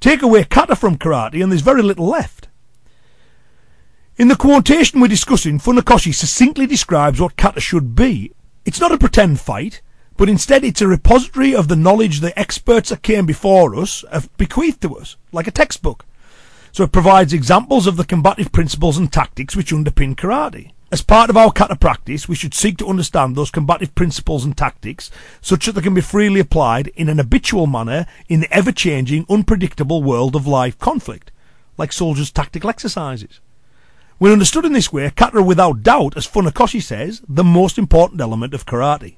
Take 0.00 0.22
away 0.22 0.44
kata 0.44 0.76
from 0.76 0.98
karate, 0.98 1.42
and 1.42 1.50
there's 1.50 1.62
very 1.62 1.82
little 1.82 2.06
left. 2.06 2.48
In 4.16 4.28
the 4.28 4.36
quotation 4.36 5.00
we're 5.00 5.08
discussing, 5.08 5.58
Funakoshi 5.58 6.14
succinctly 6.14 6.66
describes 6.66 7.20
what 7.20 7.36
kata 7.36 7.60
should 7.60 7.96
be. 7.96 8.32
It's 8.64 8.80
not 8.80 8.92
a 8.92 8.98
pretend 8.98 9.40
fight, 9.40 9.82
but 10.16 10.28
instead 10.28 10.62
it's 10.62 10.80
a 10.80 10.86
repository 10.86 11.54
of 11.54 11.68
the 11.68 11.76
knowledge 11.76 12.20
the 12.20 12.38
experts 12.38 12.90
that 12.90 13.02
came 13.02 13.26
before 13.26 13.74
us 13.74 14.04
have 14.12 14.34
bequeathed 14.36 14.82
to 14.82 14.96
us, 14.96 15.16
like 15.32 15.48
a 15.48 15.50
textbook. 15.50 16.04
So 16.70 16.84
it 16.84 16.92
provides 16.92 17.32
examples 17.32 17.86
of 17.86 17.96
the 17.96 18.04
combative 18.04 18.52
principles 18.52 18.98
and 18.98 19.12
tactics 19.12 19.56
which 19.56 19.72
underpin 19.72 20.14
karate. 20.14 20.73
As 20.94 21.02
part 21.02 21.28
of 21.28 21.36
our 21.36 21.50
kata 21.50 21.74
practice, 21.74 22.28
we 22.28 22.36
should 22.36 22.54
seek 22.54 22.76
to 22.76 22.86
understand 22.86 23.34
those 23.34 23.50
combative 23.50 23.96
principles 23.96 24.44
and 24.44 24.56
tactics 24.56 25.10
such 25.40 25.66
that 25.66 25.72
they 25.72 25.80
can 25.80 25.92
be 25.92 26.00
freely 26.00 26.38
applied 26.38 26.86
in 26.94 27.08
an 27.08 27.18
habitual 27.18 27.66
manner 27.66 28.06
in 28.28 28.38
the 28.38 28.54
ever-changing, 28.54 29.26
unpredictable 29.28 30.04
world 30.04 30.36
of 30.36 30.46
life 30.46 30.78
conflict, 30.78 31.32
like 31.76 31.92
soldiers' 31.92 32.30
tactical 32.30 32.70
exercises. 32.70 33.40
When 34.18 34.30
understood 34.30 34.64
in 34.64 34.72
this 34.72 34.92
way, 34.92 35.10
kata 35.10 35.38
are 35.38 35.42
without 35.42 35.82
doubt, 35.82 36.16
as 36.16 36.28
Funakoshi 36.28 36.80
says, 36.80 37.22
the 37.28 37.42
most 37.42 37.76
important 37.76 38.20
element 38.20 38.54
of 38.54 38.64
karate. 38.64 39.16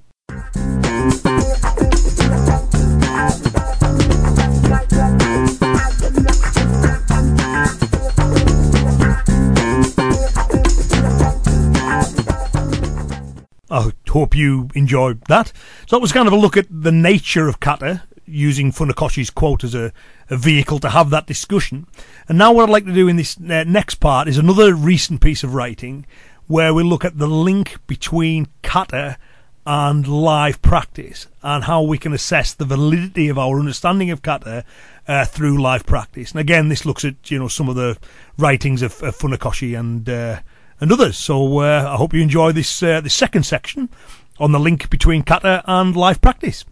I 13.70 13.90
hope 14.08 14.36
you 14.36 14.68
enjoyed 14.74 15.22
that. 15.24 15.52
So 15.86 15.96
that 15.96 16.02
was 16.02 16.12
kind 16.12 16.28
of 16.28 16.32
a 16.32 16.38
look 16.38 16.56
at 16.56 16.66
the 16.70 16.92
nature 16.92 17.48
of 17.48 17.60
kata, 17.60 18.02
using 18.26 18.72
Funakoshi's 18.72 19.30
quote 19.30 19.64
as 19.64 19.74
a, 19.74 19.92
a 20.30 20.36
vehicle 20.36 20.78
to 20.80 20.90
have 20.90 21.10
that 21.10 21.26
discussion. 21.26 21.86
And 22.28 22.38
now 22.38 22.52
what 22.52 22.64
I'd 22.64 22.72
like 22.72 22.86
to 22.86 22.92
do 22.92 23.08
in 23.08 23.16
this 23.16 23.36
uh, 23.38 23.64
next 23.64 23.96
part 23.96 24.28
is 24.28 24.38
another 24.38 24.74
recent 24.74 25.20
piece 25.20 25.42
of 25.44 25.54
writing 25.54 26.06
where 26.46 26.74
we 26.74 26.82
look 26.82 27.04
at 27.04 27.18
the 27.18 27.28
link 27.28 27.76
between 27.86 28.48
kata 28.62 29.16
and 29.64 30.06
live 30.06 30.62
practice 30.62 31.26
and 31.42 31.64
how 31.64 31.82
we 31.82 31.98
can 31.98 32.12
assess 32.12 32.54
the 32.54 32.64
validity 32.64 33.28
of 33.28 33.38
our 33.38 33.58
understanding 33.58 34.10
of 34.10 34.22
kata 34.22 34.64
uh, 35.08 35.24
through 35.24 35.60
live 35.60 35.84
practice. 35.84 36.30
And 36.30 36.40
again, 36.40 36.68
this 36.68 36.86
looks 36.86 37.04
at 37.04 37.30
you 37.30 37.38
know 37.38 37.48
some 37.48 37.68
of 37.68 37.74
the 37.74 37.98
writings 38.38 38.82
of, 38.82 39.02
of 39.02 39.16
Funakoshi 39.16 39.78
and 39.78 40.08
uh, 40.08 40.40
and 40.80 40.92
others. 40.92 41.16
So 41.16 41.60
uh, 41.60 41.90
I 41.92 41.96
hope 41.96 42.14
you 42.14 42.22
enjoy 42.22 42.52
this 42.52 42.82
uh, 42.82 43.00
this 43.00 43.14
second 43.14 43.44
section 43.44 43.88
on 44.38 44.52
the 44.52 44.60
link 44.60 44.90
between 44.90 45.22
kata 45.22 45.62
and 45.66 45.96
life 45.96 46.20
practice. 46.20 46.64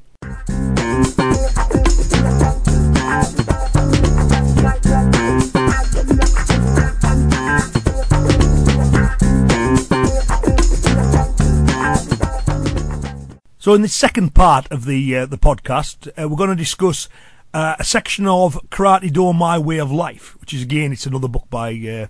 So, 13.64 13.72
in 13.72 13.80
the 13.80 13.88
second 13.88 14.34
part 14.34 14.70
of 14.70 14.84
the 14.84 15.16
uh, 15.16 15.24
the 15.24 15.38
podcast, 15.38 16.08
uh, 16.08 16.28
we're 16.28 16.36
going 16.36 16.50
to 16.50 16.54
discuss 16.54 17.08
uh, 17.54 17.76
a 17.78 17.84
section 17.84 18.26
of 18.26 18.60
Karate 18.68 19.10
Do 19.10 19.32
My 19.32 19.58
Way 19.58 19.78
of 19.78 19.90
Life, 19.90 20.38
which 20.42 20.52
is 20.52 20.60
again 20.60 20.92
it's 20.92 21.06
another 21.06 21.28
book 21.28 21.46
by 21.48 21.70
uh, 21.70 22.06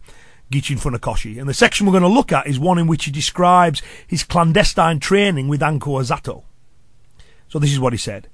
Gichin 0.54 0.80
Funakoshi. 0.80 1.38
And 1.38 1.49
the 1.49 1.54
section 1.54 1.87
we're 1.87 1.92
going 1.92 2.02
to 2.02 2.08
look 2.08 2.32
at 2.32 2.46
is 2.46 2.58
one 2.58 2.78
in 2.78 2.87
which 2.87 3.04
he 3.04 3.11
describes 3.11 3.82
his 4.06 4.23
clandestine 4.23 5.00
training 5.00 5.49
with 5.49 5.62
Anko 5.62 6.00
Azato. 6.00 6.44
So 7.49 7.58
this 7.58 7.73
is 7.73 7.80
what 7.80 7.92
he 7.92 7.99
said. 7.99 8.28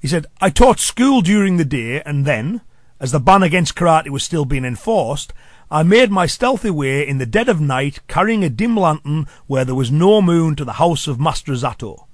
He 0.00 0.08
said, 0.08 0.26
I 0.40 0.50
taught 0.50 0.78
school 0.78 1.20
during 1.22 1.56
the 1.56 1.64
day 1.64 2.02
and 2.02 2.24
then, 2.24 2.60
as 3.00 3.12
the 3.12 3.20
ban 3.20 3.42
against 3.42 3.74
karate 3.74 4.10
was 4.10 4.22
still 4.22 4.44
being 4.44 4.64
enforced, 4.64 5.32
I 5.70 5.82
made 5.82 6.10
my 6.10 6.26
stealthy 6.26 6.70
way 6.70 7.06
in 7.06 7.18
the 7.18 7.26
dead 7.26 7.48
of 7.48 7.60
night, 7.60 8.06
carrying 8.06 8.44
a 8.44 8.50
dim 8.50 8.76
lantern 8.76 9.26
where 9.46 9.64
there 9.64 9.74
was 9.74 9.90
no 9.90 10.20
moon 10.20 10.54
to 10.56 10.64
the 10.64 10.74
house 10.74 11.06
of 11.06 11.18
Master 11.18 11.52
Azato 11.52 12.06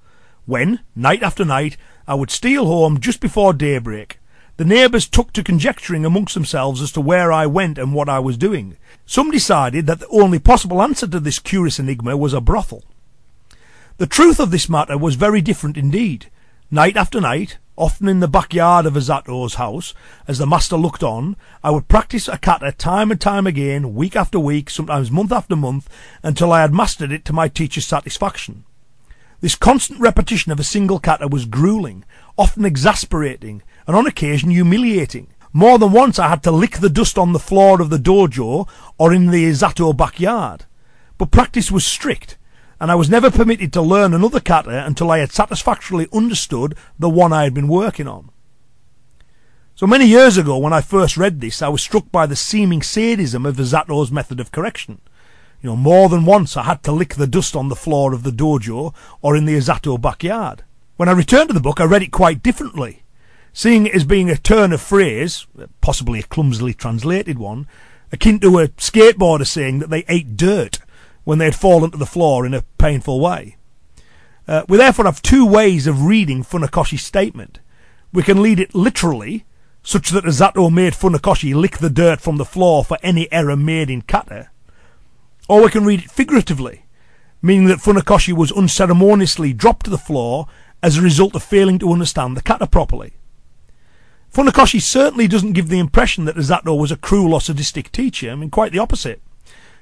when, 0.48 0.80
night 0.96 1.22
after 1.22 1.44
night, 1.44 1.76
I 2.06 2.14
would 2.14 2.30
steal 2.30 2.64
home 2.64 3.00
just 3.00 3.20
before 3.20 3.52
daybreak. 3.52 4.18
The 4.58 4.64
neighbours 4.64 5.06
took 5.06 5.32
to 5.34 5.44
conjecturing 5.44 6.04
amongst 6.04 6.34
themselves 6.34 6.82
as 6.82 6.90
to 6.92 7.00
where 7.00 7.30
I 7.30 7.46
went 7.46 7.78
and 7.78 7.94
what 7.94 8.08
I 8.08 8.18
was 8.18 8.36
doing. 8.36 8.76
Some 9.06 9.30
decided 9.30 9.86
that 9.86 10.00
the 10.00 10.08
only 10.08 10.40
possible 10.40 10.82
answer 10.82 11.06
to 11.06 11.20
this 11.20 11.38
curious 11.38 11.78
enigma 11.78 12.16
was 12.16 12.32
a 12.32 12.40
brothel. 12.40 12.82
The 13.98 14.08
truth 14.08 14.40
of 14.40 14.50
this 14.50 14.68
matter 14.68 14.98
was 14.98 15.14
very 15.14 15.40
different 15.40 15.76
indeed. 15.76 16.26
Night 16.72 16.96
after 16.96 17.20
night, 17.20 17.58
often 17.76 18.08
in 18.08 18.18
the 18.18 18.26
backyard 18.26 18.84
of 18.84 18.96
Azato's 18.96 19.54
house, 19.54 19.94
as 20.26 20.38
the 20.38 20.46
master 20.46 20.76
looked 20.76 21.04
on, 21.04 21.36
I 21.62 21.70
would 21.70 21.86
practice 21.86 22.26
a 22.26 22.36
kata 22.36 22.72
time 22.72 23.12
and 23.12 23.20
time 23.20 23.46
again, 23.46 23.94
week 23.94 24.16
after 24.16 24.40
week, 24.40 24.70
sometimes 24.70 25.08
month 25.08 25.30
after 25.30 25.54
month, 25.54 25.88
until 26.24 26.50
I 26.50 26.62
had 26.62 26.74
mastered 26.74 27.12
it 27.12 27.24
to 27.26 27.32
my 27.32 27.46
teacher's 27.46 27.86
satisfaction. 27.86 28.64
This 29.40 29.54
constant 29.54 30.00
repetition 30.00 30.50
of 30.50 30.58
a 30.58 30.64
single 30.64 30.98
kata 30.98 31.28
was 31.28 31.44
grueling, 31.44 32.04
often 32.36 32.64
exasperating, 32.64 33.62
and 33.86 33.94
on 33.94 34.06
occasion 34.06 34.50
humiliating. 34.50 35.28
More 35.52 35.78
than 35.78 35.92
once 35.92 36.18
I 36.18 36.28
had 36.28 36.42
to 36.42 36.50
lick 36.50 36.78
the 36.78 36.90
dust 36.90 37.16
on 37.16 37.32
the 37.32 37.38
floor 37.38 37.80
of 37.80 37.88
the 37.88 37.98
dojo 37.98 38.68
or 38.98 39.12
in 39.12 39.28
the 39.28 39.48
Azato 39.48 39.96
backyard. 39.96 40.64
But 41.18 41.30
practice 41.30 41.70
was 41.70 41.86
strict, 41.86 42.36
and 42.80 42.90
I 42.90 42.96
was 42.96 43.08
never 43.08 43.30
permitted 43.30 43.72
to 43.72 43.82
learn 43.82 44.12
another 44.12 44.40
kata 44.40 44.84
until 44.84 45.10
I 45.10 45.18
had 45.18 45.30
satisfactorily 45.30 46.08
understood 46.12 46.76
the 46.98 47.08
one 47.08 47.32
I 47.32 47.44
had 47.44 47.54
been 47.54 47.68
working 47.68 48.08
on. 48.08 48.30
So 49.76 49.86
many 49.86 50.06
years 50.06 50.36
ago, 50.36 50.58
when 50.58 50.72
I 50.72 50.80
first 50.80 51.16
read 51.16 51.40
this, 51.40 51.62
I 51.62 51.68
was 51.68 51.80
struck 51.80 52.10
by 52.10 52.26
the 52.26 52.34
seeming 52.34 52.82
sadism 52.82 53.46
of 53.46 53.56
Azato's 53.56 54.10
method 54.10 54.40
of 54.40 54.50
correction. 54.50 55.00
You 55.60 55.70
know, 55.70 55.76
more 55.76 56.08
than 56.08 56.24
once 56.24 56.56
I 56.56 56.62
had 56.62 56.82
to 56.84 56.92
lick 56.92 57.14
the 57.14 57.26
dust 57.26 57.56
on 57.56 57.68
the 57.68 57.76
floor 57.76 58.12
of 58.12 58.22
the 58.22 58.30
dojo 58.30 58.94
or 59.20 59.36
in 59.36 59.44
the 59.44 59.56
Azato 59.56 60.00
backyard. 60.00 60.62
When 60.96 61.08
I 61.08 61.12
returned 61.12 61.48
to 61.48 61.54
the 61.54 61.60
book, 61.60 61.80
I 61.80 61.84
read 61.84 62.02
it 62.02 62.12
quite 62.12 62.42
differently. 62.42 63.02
Seeing 63.52 63.86
it 63.86 63.94
as 63.94 64.04
being 64.04 64.30
a 64.30 64.36
turn 64.36 64.72
of 64.72 64.80
phrase, 64.80 65.46
possibly 65.80 66.20
a 66.20 66.24
clumsily 66.24 66.74
translated 66.74 67.38
one, 67.38 67.66
akin 68.12 68.38
to 68.40 68.58
a 68.58 68.68
skateboarder 68.68 69.46
saying 69.46 69.80
that 69.80 69.90
they 69.90 70.04
ate 70.08 70.36
dirt 70.36 70.78
when 71.24 71.38
they 71.38 71.46
had 71.46 71.56
fallen 71.56 71.90
to 71.90 71.98
the 71.98 72.06
floor 72.06 72.46
in 72.46 72.54
a 72.54 72.62
painful 72.78 73.20
way. 73.20 73.56
Uh, 74.46 74.62
we 74.68 74.78
therefore 74.78 75.04
have 75.04 75.20
two 75.20 75.44
ways 75.44 75.86
of 75.86 76.04
reading 76.04 76.42
Funakoshi's 76.42 77.04
statement. 77.04 77.60
We 78.12 78.22
can 78.22 78.40
read 78.40 78.60
it 78.60 78.74
literally, 78.74 79.44
such 79.82 80.10
that 80.10 80.24
Azato 80.24 80.72
made 80.72 80.94
Funakoshi 80.94 81.54
lick 81.54 81.78
the 81.78 81.90
dirt 81.90 82.20
from 82.20 82.36
the 82.36 82.44
floor 82.44 82.84
for 82.84 82.96
any 83.02 83.30
error 83.30 83.56
made 83.56 83.90
in 83.90 84.02
kata, 84.02 84.50
or 85.48 85.62
we 85.62 85.70
can 85.70 85.84
read 85.84 86.02
it 86.02 86.10
figuratively, 86.10 86.84
meaning 87.42 87.66
that 87.66 87.78
Funakoshi 87.78 88.32
was 88.32 88.52
unceremoniously 88.52 89.52
dropped 89.52 89.84
to 89.84 89.90
the 89.90 89.98
floor 89.98 90.46
as 90.82 90.96
a 90.96 91.02
result 91.02 91.34
of 91.34 91.42
failing 91.42 91.78
to 91.78 91.90
understand 91.90 92.36
the 92.36 92.42
kata 92.42 92.66
properly. 92.66 93.14
Funakoshi 94.32 94.80
certainly 94.80 95.26
doesn't 95.26 95.54
give 95.54 95.68
the 95.68 95.78
impression 95.78 96.26
that 96.26 96.36
Azato 96.36 96.78
was 96.78 96.92
a 96.92 96.96
cruel 96.96 97.32
or 97.32 97.40
sadistic 97.40 97.90
teacher. 97.90 98.30
I 98.30 98.34
mean, 98.34 98.50
quite 98.50 98.72
the 98.72 98.78
opposite. 98.78 99.22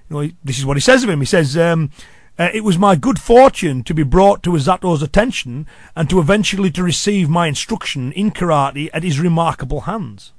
You 0.09 0.17
know, 0.17 0.31
this 0.45 0.59
is 0.59 0.65
what 0.65 0.77
he 0.77 0.81
says 0.81 1.03
of 1.03 1.11
him. 1.11 1.21
He 1.21 1.27
says, 1.27 1.57
um, 1.57 1.91
uh, 2.39 2.51
it 2.55 2.63
was 2.63 2.79
my 2.79 2.95
good 2.95 3.21
fortune 3.21 3.83
to 3.83 3.95
be 3.95 4.05
brought 4.05 4.43
to 4.45 4.51
Azato's 4.51 5.03
attention 5.03 5.67
and 5.97 6.09
to 6.09 6.21
eventually 6.21 6.71
to 6.71 6.83
receive 6.83 7.29
my 7.29 7.49
instruction 7.49 8.13
in 8.13 8.31
karate 8.31 8.89
at 8.93 9.03
his 9.03 9.19
remarkable 9.19 9.83
hands. 9.83 10.33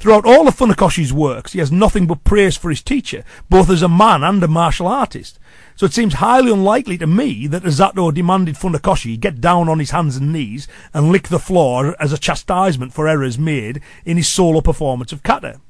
Throughout 0.00 0.24
all 0.24 0.48
of 0.48 0.56
Funakoshi's 0.56 1.12
works, 1.12 1.52
he 1.52 1.58
has 1.58 1.70
nothing 1.70 2.06
but 2.06 2.24
praise 2.24 2.56
for 2.56 2.70
his 2.70 2.80
teacher, 2.80 3.22
both 3.50 3.68
as 3.68 3.82
a 3.82 3.88
man 3.88 4.24
and 4.24 4.42
a 4.42 4.48
martial 4.48 4.86
artist. 4.86 5.38
So 5.76 5.84
it 5.84 5.92
seems 5.92 6.14
highly 6.14 6.50
unlikely 6.50 6.96
to 6.98 7.06
me 7.06 7.46
that 7.48 7.64
Azato 7.64 8.12
demanded 8.12 8.54
Funakoshi 8.54 9.20
get 9.20 9.42
down 9.42 9.68
on 9.68 9.78
his 9.78 9.90
hands 9.90 10.16
and 10.16 10.32
knees 10.32 10.66
and 10.94 11.12
lick 11.12 11.28
the 11.28 11.38
floor 11.38 11.94
as 12.00 12.14
a 12.14 12.18
chastisement 12.18 12.94
for 12.94 13.06
errors 13.06 13.38
made 13.38 13.82
in 14.06 14.16
his 14.16 14.26
solo 14.26 14.62
performance 14.62 15.12
of 15.12 15.22
kata. 15.22 15.60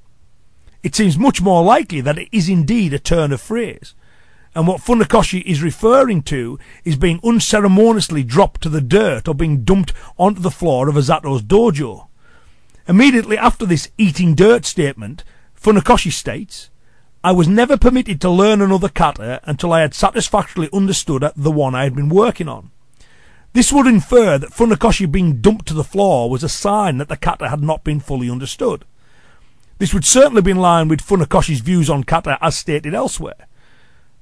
It 0.85 0.95
seems 0.95 1.19
much 1.19 1.43
more 1.43 1.65
likely 1.65 2.01
that 2.01 2.17
it 2.17 2.29
is 2.31 2.49
indeed 2.49 2.95
a 2.95 3.01
turn 3.01 3.33
of 3.33 3.41
phrase. 3.41 3.95
And 4.55 4.69
what 4.69 4.81
Funakoshi 4.81 5.43
is 5.43 5.61
referring 5.61 6.23
to 6.23 6.57
is 6.85 6.95
being 6.95 7.19
unceremoniously 7.25 8.23
dropped 8.23 8.61
to 8.61 8.69
the 8.69 8.81
dirt 8.81 9.27
or 9.27 9.35
being 9.35 9.65
dumped 9.65 9.93
onto 10.17 10.41
the 10.41 10.53
floor 10.53 10.89
of 10.89 10.95
Azato's 10.95 11.43
dojo. 11.43 12.07
Immediately 12.89 13.39
after 13.39 13.67
this 13.67 13.91
eating 13.99 14.35
dirt 14.35 14.65
statement, 14.65 15.25
Funakoshi 15.61 16.11
states, 16.11 16.71
I 17.23 17.33
was 17.33 17.47
never 17.47 17.77
permitted 17.77 18.21
to 18.23 18.31
learn 18.31 18.63
another 18.63 18.89
kata 18.89 19.41
until 19.45 19.73
I 19.73 19.83
had 19.83 19.95
satisfactorily 19.95 20.71
understood 20.73 21.25
the 21.37 21.51
one 21.51 21.75
I 21.75 21.85
had 21.85 21.95
been 21.95 22.09
working 22.09 22.49
on. 22.49 22.71
This 23.53 23.73
would 23.73 23.87
infer 23.87 24.39
that 24.39 24.53
Funakoshi 24.53 25.11
being 25.11 25.41
dumped 25.41 25.67
to 25.67 25.75
the 25.75 25.85
floor 25.85 26.31
was 26.31 26.43
a 26.43 26.49
sign 26.49 26.99
that 26.99 27.09
the 27.09 27.17
kata 27.17 27.49
had 27.49 27.63
not 27.63 27.85
been 27.85 28.01
fully 28.01 28.31
understood. 28.31 28.85
This 29.79 29.93
would 29.93 30.05
certainly 30.05 30.43
be 30.43 30.53
in 30.53 30.59
line 30.59 30.89
with 30.89 31.03
Funakoshi's 31.03 31.61
views 31.61 31.91
on 31.91 32.05
kata 32.05 32.39
as 32.41 32.57
stated 32.57 32.95
elsewhere. 32.95 33.47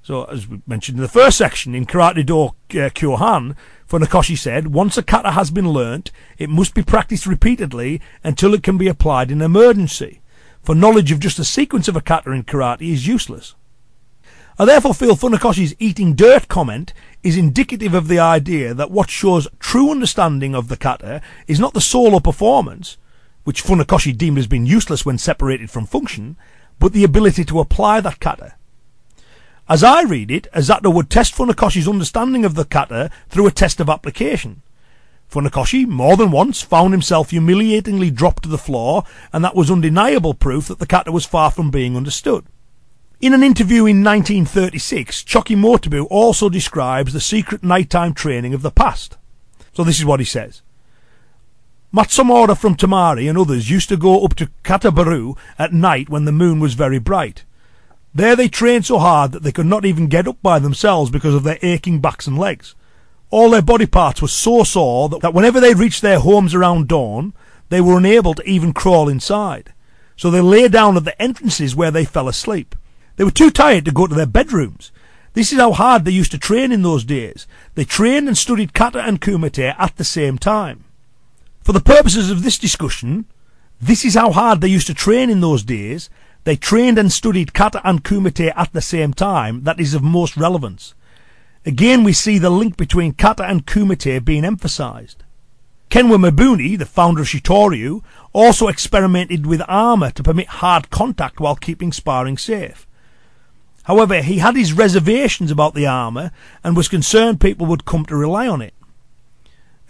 So, 0.03 0.25
as 0.25 0.49
we 0.49 0.63
mentioned 0.67 0.99
in 0.99 1.03
the 1.03 1.09
first 1.09 1.37
section, 1.37 1.75
in 1.75 1.85
Karate 1.85 2.25
Do 2.25 2.45
uh, 2.45 2.53
Kyohan, 2.71 3.57
Funakoshi 3.89 4.39
said, 4.39 4.69
once 4.69 4.97
a 4.97 5.03
kata 5.03 5.33
has 5.33 5.51
been 5.51 5.71
learnt, 5.71 6.11
it 6.39 6.49
must 6.49 6.75
be 6.75 6.83
practiced 6.83 7.27
repeatedly 7.27 8.01
until 8.23 8.55
it 8.55 8.63
can 8.63 8.79
be 8.79 8.89
applied 8.89 9.31
in 9.31 9.43
emergency, 9.43 10.21
for 10.63 10.75
knowledge 10.75 11.13
of 11.13 11.21
just 11.21 11.39
a 11.39 11.45
sequence 11.45 11.89
of 11.89 11.97
a 11.97 12.01
kata 12.01 12.31
in 12.31 12.45
karate 12.45 12.93
is 12.93 13.07
useless. 13.07 13.55
I 14.59 14.65
therefore 14.65 14.93
feel 14.93 15.15
Funakoshi's 15.15 15.77
eating 15.79 16.15
dirt 16.15 16.49
comment 16.49 16.93
is 17.23 17.37
indicative 17.37 17.95
of 17.95 18.09
the 18.09 18.19
idea 18.19 18.75
that 18.75 18.91
what 18.91 19.09
shows 19.09 19.47
true 19.61 19.91
understanding 19.91 20.55
of 20.55 20.69
the 20.69 20.77
kata 20.77 21.23
is 21.47 21.61
not 21.61 21.75
the 21.75 21.81
solo 21.81 22.19
performance, 22.19 22.97
which 23.45 23.63
Funakoshi 23.63 24.17
deemed 24.17 24.37
as 24.37 24.47
being 24.47 24.67
useless 24.67 25.07
when 25.07 25.17
separated 25.17 25.71
from 25.71 25.87
function, 25.87 26.37
but 26.79 26.93
the 26.93 27.05
ability 27.05 27.45
to 27.45 27.61
apply 27.61 28.01
that 28.01 28.21
kata. 28.21 28.55
As 29.69 29.85
I 29.85 30.03
read 30.03 30.31
it, 30.31 30.47
Azato 30.55 30.93
would 30.93 31.11
test 31.11 31.35
Funakoshi's 31.35 31.89
understanding 31.89 32.47
of 32.47 32.55
the 32.55 32.65
kata 32.65 33.11
through 33.29 33.47
a 33.47 33.51
test 33.51 33.81
of 33.81 33.91
application. 33.91 34.63
Funakoshi, 35.31 35.87
more 35.87 36.17
than 36.17 36.31
once, 36.31 36.63
found 36.63 36.95
himself 36.95 37.31
humiliatingly 37.31 38.11
dropped 38.11 38.45
to 38.45 38.49
the 38.49 38.57
floor, 38.57 39.05
and 39.31 39.45
that 39.45 39.55
was 39.55 39.71
undeniable 39.71 40.33
proof 40.33 40.69
that 40.69 40.79
the 40.79 40.87
kata 40.87 41.13
was 41.13 41.27
far 41.27 41.51
from 41.51 41.71
being 41.71 41.99
understood. 41.99 42.47
In 43.21 43.35
an 43.35 43.43
interview 43.43 43.85
in 43.85 44.03
1936, 44.03 45.25
Choki 45.25 45.55
Motobu 45.55 46.07
also 46.09 46.49
describes 46.49 47.13
the 47.13 47.21
secret 47.21 47.63
nighttime 47.63 48.15
training 48.15 48.55
of 48.55 48.63
the 48.63 48.71
past. 48.71 49.19
So 49.75 49.85
this 49.85 49.99
is 49.99 50.07
what 50.07 50.21
he 50.21 50.25
says. 50.25 50.63
Matsumora 51.93 52.57
from 52.57 52.75
Tomari 52.75 53.29
and 53.29 53.37
others 53.37 53.71
used 53.71 53.91
to 53.91 53.97
go 53.99 54.25
up 54.25 54.35
to 54.37 54.49
Katabaru 54.65 55.37
at 55.59 55.75
night 55.75 56.09
when 56.09 56.25
the 56.25 56.33
moon 56.33 56.59
was 56.59 56.73
very 56.73 56.99
bright. 56.99 57.45
There 58.19 58.35
they 58.35 58.49
trained 58.49 58.85
so 58.85 58.99
hard 58.99 59.31
that 59.31 59.45
they 59.45 59.53
could 59.53 59.67
not 59.67 59.85
even 59.85 60.09
get 60.09 60.27
up 60.27 60.43
by 60.43 60.59
themselves 60.59 61.09
because 61.09 61.37
of 61.37 61.45
their 61.45 61.61
aching 61.63 62.01
backs 62.01 62.27
and 62.27 62.37
legs. 62.37 62.75
All 63.31 63.49
their 63.49 63.63
body 63.63 63.87
parts 63.87 64.21
were 64.21 64.27
so 64.27 64.65
sore 64.65 65.09
that 65.09 65.33
whenever 65.33 65.61
they 65.61 65.73
reached 65.73 66.03
their 66.03 66.19
homes 66.19 66.53
around 66.53 66.89
dawn, 66.89 67.33
they 67.69 67.81
were 67.81 67.97
unable 67.97 68.35
to 68.35 68.43
even 68.43 68.73
crawl 68.73 69.09
inside. 69.09 69.73
So 70.17 70.33
they 70.33 70.41
lay 70.41 70.67
down 70.67 70.97
at 70.97 71.05
the 71.05 71.23
entrances 71.23 71.77
where 71.77 71.93
they 71.93 72.05
fell 72.05 72.27
asleep. 72.27 72.75
They 73.15 73.23
were 73.23 73.31
too 73.31 73.53
tired 73.53 73.85
to 73.85 73.93
go 73.93 74.09
to 74.09 74.17
their 74.17 74.27
bedrooms. 74.27 74.91
This 75.35 75.53
is 75.53 75.61
how 75.61 75.71
hard 75.71 76.05
they 76.05 76.11
used 76.11 76.33
to 76.33 76.39
train 76.39 76.73
in 76.73 76.83
those 76.83 77.05
days. 77.05 77.47
They 77.77 77.85
trained 77.85 78.27
and 78.27 78.37
studied 78.37 78.75
kata 78.75 79.01
and 79.01 79.21
kumite 79.21 79.77
at 79.79 79.95
the 79.95 80.03
same 80.03 80.39
time. 80.39 80.83
For 81.63 81.71
the 81.71 81.79
purposes 81.79 82.33
of 82.33 82.43
this 82.43 82.59
discussion, 82.59 83.27
this 83.81 84.05
is 84.05 84.17
how 84.17 84.33
hard 84.33 84.61
they 84.61 84.67
used 84.67 84.89
to 84.89 84.95
train 84.95 85.31
in 85.31 85.41
those 85.41 85.63
days, 85.63 86.11
they 86.49 86.57
trained 86.57 86.97
and 86.97 87.13
studied 87.13 87.53
kata 87.53 87.79
and 87.85 88.03
kumite 88.03 88.55
at 88.57 88.73
the 88.73 88.81
same 88.81 89.13
time. 89.13 89.65
That 89.65 89.79
is 89.79 89.93
of 89.93 90.03
most 90.03 90.35
relevance. 90.35 90.95
Again, 91.67 92.05
we 92.05 92.15
see 92.15 92.39
the 92.39 92.49
link 92.49 92.79
between 92.79 93.13
kata 93.13 93.45
and 93.45 93.67
kumite 93.67 94.25
being 94.25 94.47
emphasized. 94.47 95.25
Kenwa 95.91 96.17
Mabuni, 96.17 96.79
the 96.79 96.87
founder 96.87 97.21
of 97.21 97.27
Shitoryu, 97.27 98.03
also 98.33 98.69
experimented 98.69 99.45
with 99.45 99.61
armor 99.69 100.11
to 100.13 100.23
permit 100.23 100.47
hard 100.47 100.89
contact 100.89 101.39
while 101.39 101.55
keeping 101.55 101.93
sparring 101.93 102.39
safe. 102.39 102.87
However, 103.83 104.23
he 104.23 104.39
had 104.39 104.57
his 104.57 104.73
reservations 104.73 105.51
about 105.51 105.75
the 105.75 105.87
armor 105.87 106.31
and 106.65 106.75
was 106.75 106.89
concerned 106.89 107.43
people 107.43 107.67
would 107.67 107.85
come 107.85 108.07
to 108.07 108.17
rely 108.17 108.49
on 108.49 108.63
it. 108.63 108.73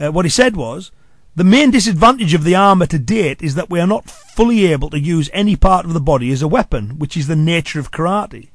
Uh, 0.01 0.11
what 0.11 0.25
he 0.25 0.29
said 0.29 0.57
was, 0.57 0.91
the 1.37 1.45
main 1.45 1.71
disadvantage 1.71 2.35
of 2.35 2.43
the 2.43 2.55
armour 2.55 2.87
to 2.87 2.99
date 2.99 3.43
is 3.43 3.55
that 3.55 3.71
we 3.71 3.79
are 3.79 3.87
not 3.87 4.11
fully 4.11 4.67
able 4.67 4.91
to 4.91 4.99
use 4.99 5.31
any 5.33 5.55
part 5.55 5.85
of 5.85 5.93
the 5.93 6.01
body 6.01 6.33
as 6.33 6.43
a 6.43 6.49
weapon, 6.49 6.99
which 6.99 7.17
is 7.17 7.27
the 7.29 7.37
nature 7.37 7.79
of 7.79 7.93
karate. 7.93 8.49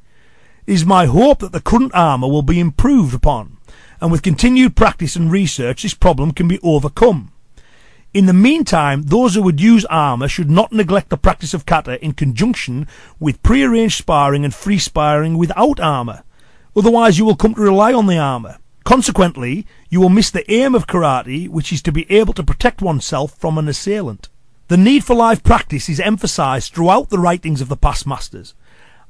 It 0.65 0.74
is 0.74 0.86
my 0.86 1.06
hope 1.06 1.39
that 1.39 1.51
the 1.51 1.62
current 1.62 1.94
armour 1.94 2.27
will 2.27 2.42
be 2.42 2.60
improved 2.60 3.13
upon, 3.13 3.57
and 4.01 4.12
with 4.12 4.22
continued 4.22 4.75
practice 4.75 5.16
and 5.16 5.31
research 5.31 5.83
this 5.83 5.94
problem 5.94 6.31
can 6.31 6.48
be 6.48 6.59
overcome. 6.62 7.31
In 8.14 8.27
the 8.27 8.33
meantime, 8.33 9.03
those 9.03 9.33
who 9.33 9.42
would 9.42 9.59
use 9.59 9.86
armour 9.86 10.27
should 10.27 10.51
not 10.51 10.72
neglect 10.72 11.09
the 11.09 11.18
practice 11.18 11.53
of 11.53 11.66
kata 11.66 12.03
in 12.03 12.14
conjunction 12.14 12.88
with 13.20 13.42
pre-arranged 13.42 13.98
sparring 13.98 14.44
and 14.44 14.53
free 14.53 14.77
sparring 14.77 15.38
without 15.38 15.79
armour. 15.79 16.24
Otherwise 16.75 17.18
you 17.18 17.25
will 17.25 17.36
come 17.36 17.55
to 17.55 17.62
rely 17.62 17.92
on 17.94 18.07
the 18.07 18.18
armour. 18.18 18.57
Consequently, 18.83 19.65
you 19.89 20.01
will 20.01 20.09
miss 20.09 20.29
the 20.29 20.50
aim 20.51 20.75
of 20.75 20.87
karate, 20.87 21.48
which 21.48 21.72
is 21.72 21.81
to 21.83 21.91
be 21.91 22.09
able 22.11 22.33
to 22.33 22.43
protect 22.43 22.81
oneself 22.81 23.33
from 23.37 23.57
an 23.57 23.67
assailant. 23.67 24.29
The 24.67 24.77
need 24.77 25.03
for 25.03 25.15
live 25.15 25.43
practice 25.43 25.87
is 25.87 26.00
emphasized 26.00 26.74
throughout 26.74 27.09
the 27.09 27.19
writings 27.19 27.61
of 27.61 27.69
the 27.69 27.77
past 27.77 28.07
masters, 28.07 28.53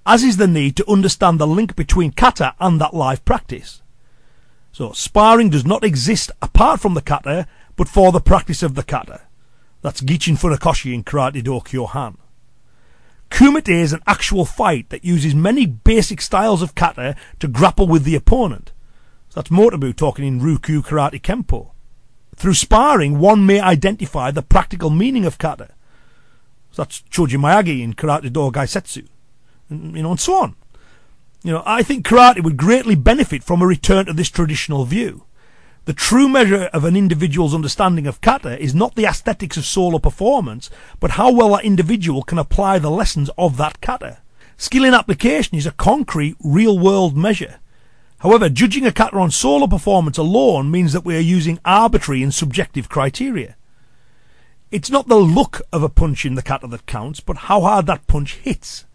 as 0.06 0.24
is 0.24 0.38
the 0.38 0.48
need 0.48 0.76
to 0.76 0.92
understand 0.92 1.40
the 1.40 1.48
link 1.48 1.76
between 1.76 2.12
kata 2.12 2.54
and 2.60 2.82
that 2.82 2.94
live 2.94 3.24
practice. 3.24 3.82
So, 4.74 4.92
sparring 4.92 5.50
does 5.50 5.66
not 5.66 5.84
exist 5.84 6.32
apart 6.42 6.80
from 6.82 6.94
the 6.94 7.02
kata, 7.02 7.48
but 7.76 7.88
for 7.88 8.12
the 8.12 8.20
practice 8.20 8.62
of 8.62 8.76
the 8.76 8.84
kata. 8.84 9.22
That's 9.82 10.02
Gichin 10.02 10.38
Funakoshi 10.38 10.94
in 10.94 11.04
Karate 11.04 11.44
Do 11.44 11.60
Kyohan. 11.62 12.18
Kumite 13.30 13.70
is 13.70 13.94
an 13.94 14.02
actual 14.06 14.46
fight 14.46 14.90
that 14.90 15.06
uses 15.06 15.34
many 15.34 15.66
basic 15.66 16.22
styles 16.22 16.62
of 16.62 16.76
kata 16.76 17.16
to 17.40 17.48
grapple 17.48 17.88
with 17.88 18.04
the 18.04 18.16
opponent. 18.16 18.73
That's 19.34 19.50
Motobu 19.50 19.96
talking 19.96 20.26
in 20.26 20.42
Ryukyu 20.42 20.84
Karate 20.84 21.20
Kempo. 21.20 21.72
Through 22.36 22.54
sparring, 22.54 23.20
one 23.20 23.46
may 23.46 23.60
identify 23.60 24.30
the 24.30 24.42
practical 24.44 24.90
meaning 24.90 25.26
of 25.26 25.38
kata. 25.38 25.70
that's 26.76 27.02
Chojun 27.10 27.40
Miyagi 27.40 27.82
in 27.82 27.94
Karate 27.94 28.32
Do 28.32 28.52
Gaisetsu. 28.52 29.08
And, 29.70 29.96
you 29.96 30.04
know, 30.04 30.12
and 30.12 30.20
so 30.20 30.36
on. 30.36 30.56
You 31.44 31.52
know, 31.52 31.64
I 31.66 31.84
think 31.84 32.06
karate 32.06 32.44
would 32.44 32.58
greatly 32.58 32.96
benefit 32.96 33.44
from 33.44 33.62
a 33.62 33.68
return 33.68 34.06
to 34.06 34.14
this 34.14 34.30
traditional 34.30 34.86
view. 34.86 35.26
The 35.86 35.94
true 35.94 36.30
measure 36.30 36.66
of 36.66 36.86
an 36.86 36.96
individual's 36.96 37.54
understanding 37.54 38.08
of 38.08 38.22
kata 38.22 38.58
is 38.62 38.74
not 38.74 38.96
the 38.96 39.06
aesthetics 39.06 39.58
of 39.58 39.66
solo 39.66 40.00
performance, 40.00 40.70
but 41.00 41.12
how 41.12 41.32
well 41.32 41.50
that 41.50 41.66
individual 41.66 42.24
can 42.24 42.38
apply 42.38 42.80
the 42.80 42.90
lessons 42.92 43.30
of 43.38 43.58
that 43.58 43.82
kata. 43.82 44.20
Skill 44.58 44.86
in 44.86 44.94
application 44.94 45.58
is 45.58 45.66
a 45.66 45.72
concrete, 45.72 46.38
real-world 46.40 47.18
measure. 47.18 47.60
However, 48.24 48.48
judging 48.48 48.86
a 48.86 48.92
kata 48.94 49.18
on 49.18 49.32
solo 49.32 49.68
performance 49.68 50.18
alone 50.18 50.72
means 50.72 50.94
that 50.94 51.04
we 51.04 51.18
are 51.18 51.32
using 51.38 51.60
arbitrary 51.66 52.24
and 52.24 52.34
subjective 52.34 52.88
criteria. 52.88 53.58
It's 54.72 54.90
not 54.90 55.10
the 55.10 55.18
look 55.18 55.62
of 55.74 55.84
a 55.84 55.90
punch 55.90 56.26
in 56.26 56.36
the 56.36 56.42
kata 56.42 56.68
that 56.68 56.86
counts, 56.86 57.20
but 57.20 57.36
how 57.36 57.60
hard 57.60 57.86
that 57.88 58.08
punch 58.08 58.36
hits. 58.36 58.86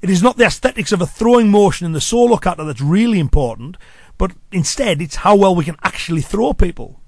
It 0.00 0.08
is 0.08 0.22
not 0.22 0.38
the 0.38 0.46
aesthetics 0.46 0.92
of 0.92 1.02
a 1.02 1.06
throwing 1.06 1.50
motion 1.50 1.84
in 1.84 1.92
the 1.92 2.00
solo 2.00 2.38
kata 2.38 2.64
that's 2.64 2.80
really 2.80 3.20
important, 3.20 3.76
but 4.16 4.32
instead 4.50 5.02
it's 5.02 5.16
how 5.16 5.36
well 5.36 5.54
we 5.54 5.66
can 5.66 5.76
actually 5.82 6.22
throw 6.22 6.54
people. 6.54 7.02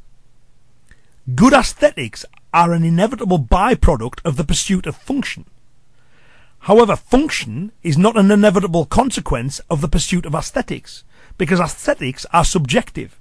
Good 1.34 1.54
aesthetics 1.54 2.26
are 2.52 2.74
an 2.74 2.84
inevitable 2.84 3.38
byproduct 3.38 4.20
of 4.26 4.36
the 4.36 4.44
pursuit 4.44 4.84
of 4.84 4.94
function. 4.94 5.46
However, 6.58 6.96
function 6.96 7.72
is 7.82 7.96
not 7.96 8.18
an 8.18 8.30
inevitable 8.30 8.84
consequence 8.84 9.58
of 9.70 9.80
the 9.80 9.88
pursuit 9.88 10.26
of 10.26 10.34
aesthetics 10.34 11.02
because 11.38 11.60
aesthetics 11.60 12.26
are 12.32 12.44
subjective. 12.44 13.18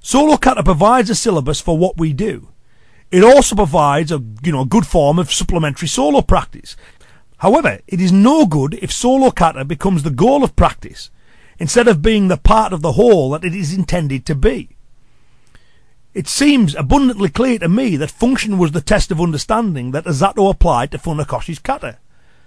Solo 0.00 0.36
Kata 0.36 0.62
provides 0.62 1.10
a 1.10 1.14
syllabus 1.14 1.60
for 1.60 1.78
what 1.78 1.96
we 1.96 2.12
do. 2.12 2.48
It 3.12 3.22
also 3.22 3.54
provides 3.54 4.10
a 4.10 4.22
you 4.42 4.52
know 4.52 4.64
good 4.64 4.86
form 4.86 5.18
of 5.18 5.30
supplementary 5.30 5.86
solo 5.86 6.22
practice. 6.22 6.76
However, 7.36 7.80
it 7.86 8.00
is 8.00 8.10
no 8.10 8.46
good 8.46 8.78
if 8.80 8.90
solo 8.90 9.30
kata 9.30 9.66
becomes 9.66 10.02
the 10.02 10.10
goal 10.10 10.42
of 10.42 10.56
practice 10.56 11.10
instead 11.58 11.88
of 11.88 12.00
being 12.00 12.28
the 12.28 12.38
part 12.38 12.72
of 12.72 12.80
the 12.80 12.92
whole 12.92 13.30
that 13.30 13.44
it 13.44 13.54
is 13.54 13.74
intended 13.74 14.24
to 14.26 14.34
be. 14.34 14.70
It 16.14 16.26
seems 16.26 16.74
abundantly 16.74 17.28
clear 17.28 17.58
to 17.58 17.68
me 17.68 17.96
that 17.96 18.10
function 18.10 18.56
was 18.58 18.72
the 18.72 18.80
test 18.80 19.10
of 19.10 19.20
understanding 19.20 19.90
that 19.90 20.04
Azato 20.04 20.50
applied 20.50 20.90
to 20.92 20.98
Funakoshi's 20.98 21.58
kata. 21.58 21.98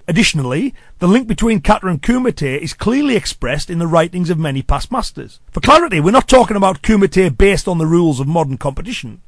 Additionally, 0.08 0.74
the 1.00 1.08
link 1.08 1.28
between 1.28 1.62
kata 1.62 1.88
and 1.88 2.02
kumite 2.02 2.60
is 2.60 2.74
clearly 2.74 3.16
expressed 3.16 3.70
in 3.70 3.80
the 3.80 3.88
writings 3.88 4.30
of 4.30 4.38
many 4.38 4.62
past 4.62 4.92
masters. 4.92 5.40
For 5.52 5.62
clarity, 5.62 6.00
we're 6.00 6.12
not 6.12 6.28
talking 6.28 6.56
about 6.56 6.84
kumite 6.84 7.38
based 7.38 7.68
on 7.68 7.80
the 7.80 7.88
rules 7.88 8.20
of 8.20 8.28
modern 8.28 8.58
competition, 8.58 9.22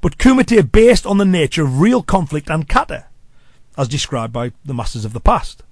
but 0.00 0.16
kumite 0.16 0.72
based 0.72 1.04
on 1.04 1.18
the 1.18 1.26
nature 1.26 1.64
of 1.64 1.80
real 1.80 2.02
conflict 2.02 2.48
and 2.48 2.68
kata, 2.68 3.06
as 3.76 3.86
described 3.86 4.32
by 4.32 4.52
the 4.64 4.74
masters 4.74 5.04
of 5.04 5.12
the 5.12 5.20
past. 5.20 5.62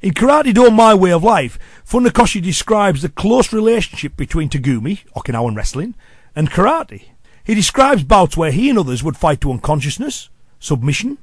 In 0.00 0.12
Karate 0.12 0.52
Do 0.52 0.70
My 0.70 0.94
Way 0.94 1.12
of 1.12 1.24
Life, 1.24 1.58
Funakoshi 1.88 2.40
describes 2.40 3.02
the 3.02 3.08
close 3.08 3.52
relationship 3.52 4.16
between 4.16 4.50
Tegumi, 4.50 5.00
Okinawan 5.16 5.56
wrestling, 5.56 5.94
and 6.36 6.50
karate. 6.50 7.04
He 7.42 7.54
describes 7.54 8.04
bouts 8.04 8.36
where 8.36 8.52
he 8.52 8.68
and 8.68 8.78
others 8.78 9.02
would 9.02 9.16
fight 9.16 9.40
to 9.40 9.50
unconsciousness, 9.50 10.28
submission, 10.60 11.18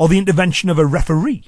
or 0.00 0.08
the 0.08 0.16
intervention 0.16 0.70
of 0.70 0.78
a 0.78 0.86
referee. 0.86 1.44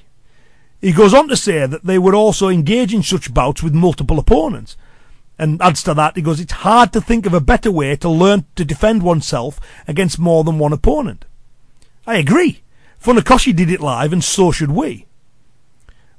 He 0.79 0.91
goes 0.91 1.11
on 1.11 1.27
to 1.29 1.35
say 1.35 1.65
that 1.65 1.85
they 1.85 1.97
would 1.97 2.13
also 2.13 2.49
engage 2.49 2.93
in 2.93 3.01
such 3.01 3.33
bouts 3.33 3.63
with 3.63 3.73
multiple 3.73 4.19
opponents. 4.19 4.77
And 5.39 5.59
adds 5.59 5.81
to 5.83 5.95
that, 5.95 6.15
he 6.15 6.21
goes, 6.21 6.39
it's 6.39 6.51
hard 6.51 6.93
to 6.93 7.01
think 7.01 7.25
of 7.25 7.33
a 7.33 7.41
better 7.41 7.71
way 7.71 7.95
to 7.95 8.07
learn 8.07 8.45
to 8.55 8.63
defend 8.63 9.01
oneself 9.01 9.59
against 9.87 10.19
more 10.19 10.43
than 10.43 10.59
one 10.59 10.71
opponent. 10.71 11.25
I 12.05 12.17
agree. 12.17 12.61
Funakoshi 13.03 13.55
did 13.55 13.71
it 13.71 13.81
live, 13.81 14.13
and 14.13 14.23
so 14.23 14.51
should 14.51 14.69
we. 14.69 15.07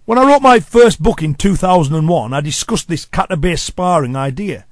When 0.05 0.19
I 0.19 0.27
wrote 0.27 0.43
my 0.43 0.59
first 0.59 1.01
book 1.01 1.23
in 1.23 1.37
2001, 1.37 2.35
I 2.35 2.41
discussed 2.41 2.89
this 2.89 3.05
kata-based 3.05 3.65
sparring 3.65 4.17
idea 4.17 4.67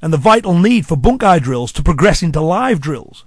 and 0.00 0.10
the 0.10 0.16
vital 0.16 0.58
need 0.58 0.86
for 0.86 0.96
bunkai 0.96 1.42
drills 1.42 1.70
to 1.72 1.82
progress 1.82 2.22
into 2.22 2.40
live 2.40 2.80
drills. 2.80 3.26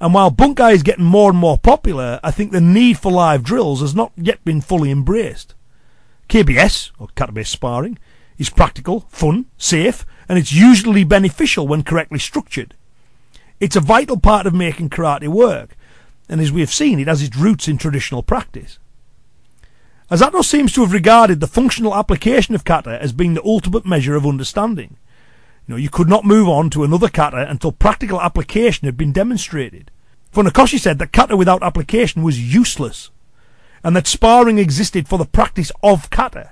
And 0.00 0.12
while 0.12 0.30
bunkai 0.30 0.74
is 0.74 0.82
getting 0.82 1.04
more 1.04 1.30
and 1.30 1.38
more 1.38 1.58
popular, 1.58 2.20
I 2.22 2.30
think 2.30 2.52
the 2.52 2.60
need 2.60 2.98
for 2.98 3.12
live 3.12 3.42
drills 3.42 3.80
has 3.80 3.94
not 3.94 4.12
yet 4.16 4.44
been 4.44 4.60
fully 4.60 4.90
embraced. 4.90 5.54
KBS, 6.28 6.90
or 6.98 7.08
kata-based 7.14 7.52
sparring, 7.52 7.98
is 8.38 8.50
practical, 8.50 9.00
fun, 9.08 9.46
safe, 9.56 10.04
and 10.28 10.38
it's 10.38 10.52
usually 10.52 11.04
beneficial 11.04 11.68
when 11.68 11.82
correctly 11.82 12.18
structured. 12.18 12.74
It's 13.60 13.76
a 13.76 13.80
vital 13.80 14.18
part 14.18 14.46
of 14.46 14.54
making 14.54 14.90
karate 14.90 15.28
work, 15.28 15.76
and 16.28 16.40
as 16.40 16.50
we 16.50 16.60
have 16.60 16.72
seen, 16.72 16.98
it 16.98 17.06
has 17.06 17.22
its 17.22 17.36
roots 17.36 17.68
in 17.68 17.78
traditional 17.78 18.22
practice. 18.22 18.78
Azato 20.10 20.44
seems 20.44 20.72
to 20.72 20.82
have 20.82 20.92
regarded 20.92 21.40
the 21.40 21.46
functional 21.46 21.94
application 21.94 22.54
of 22.54 22.64
kata 22.64 23.00
as 23.00 23.12
being 23.12 23.34
the 23.34 23.44
ultimate 23.44 23.86
measure 23.86 24.14
of 24.16 24.26
understanding. 24.26 24.96
You 25.66 25.74
know, 25.74 25.78
you 25.78 25.88
could 25.88 26.08
not 26.08 26.24
move 26.24 26.48
on 26.48 26.68
to 26.70 26.84
another 26.84 27.08
kata 27.08 27.46
until 27.48 27.72
practical 27.72 28.20
application 28.20 28.86
had 28.86 28.96
been 28.96 29.12
demonstrated. 29.12 29.90
Funakoshi 30.32 30.78
said 30.78 30.98
that 30.98 31.12
kata 31.12 31.36
without 31.36 31.62
application 31.62 32.22
was 32.22 32.54
useless, 32.54 33.10
and 33.82 33.96
that 33.96 34.06
sparring 34.06 34.58
existed 34.58 35.08
for 35.08 35.18
the 35.18 35.24
practice 35.24 35.72
of 35.82 36.10
kata. 36.10 36.50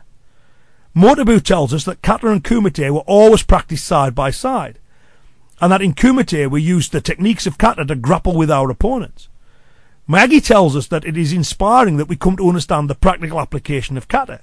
Motobu 0.96 1.42
tells 1.42 1.74
us 1.74 1.84
that 1.84 2.00
kata 2.00 2.28
and 2.28 2.42
kumite 2.44 2.90
were 2.90 3.00
always 3.00 3.42
practiced 3.42 3.86
side 3.86 4.14
by 4.14 4.30
side, 4.30 4.78
and 5.60 5.72
that 5.72 5.82
in 5.82 5.94
kumite 5.94 6.50
we 6.50 6.62
used 6.62 6.92
the 6.92 7.00
techniques 7.00 7.46
of 7.46 7.58
kata 7.58 7.84
to 7.84 7.94
grapple 7.94 8.34
with 8.34 8.50
our 8.50 8.70
opponents. 8.70 9.28
Miyagi 10.08 10.42
tells 10.44 10.74
us 10.74 10.86
that 10.88 11.04
it 11.04 11.16
is 11.16 11.32
inspiring 11.32 11.96
that 11.96 12.08
we 12.08 12.16
come 12.16 12.36
to 12.36 12.48
understand 12.48 12.88
the 12.88 12.94
practical 12.94 13.40
application 13.40 13.96
of 13.96 14.08
kata. 14.08 14.40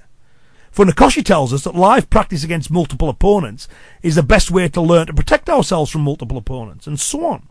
Funakoshi 0.73 1.23
tells 1.23 1.53
us 1.53 1.63
that 1.63 1.75
live 1.75 2.09
practice 2.09 2.43
against 2.43 2.71
multiple 2.71 3.09
opponents 3.09 3.67
is 4.01 4.15
the 4.15 4.23
best 4.23 4.51
way 4.51 4.67
to 4.69 4.81
learn 4.81 5.07
to 5.07 5.13
protect 5.13 5.49
ourselves 5.49 5.91
from 5.91 6.01
multiple 6.01 6.37
opponents, 6.37 6.87
and 6.87 6.99
so 6.99 7.25
on. 7.25 7.49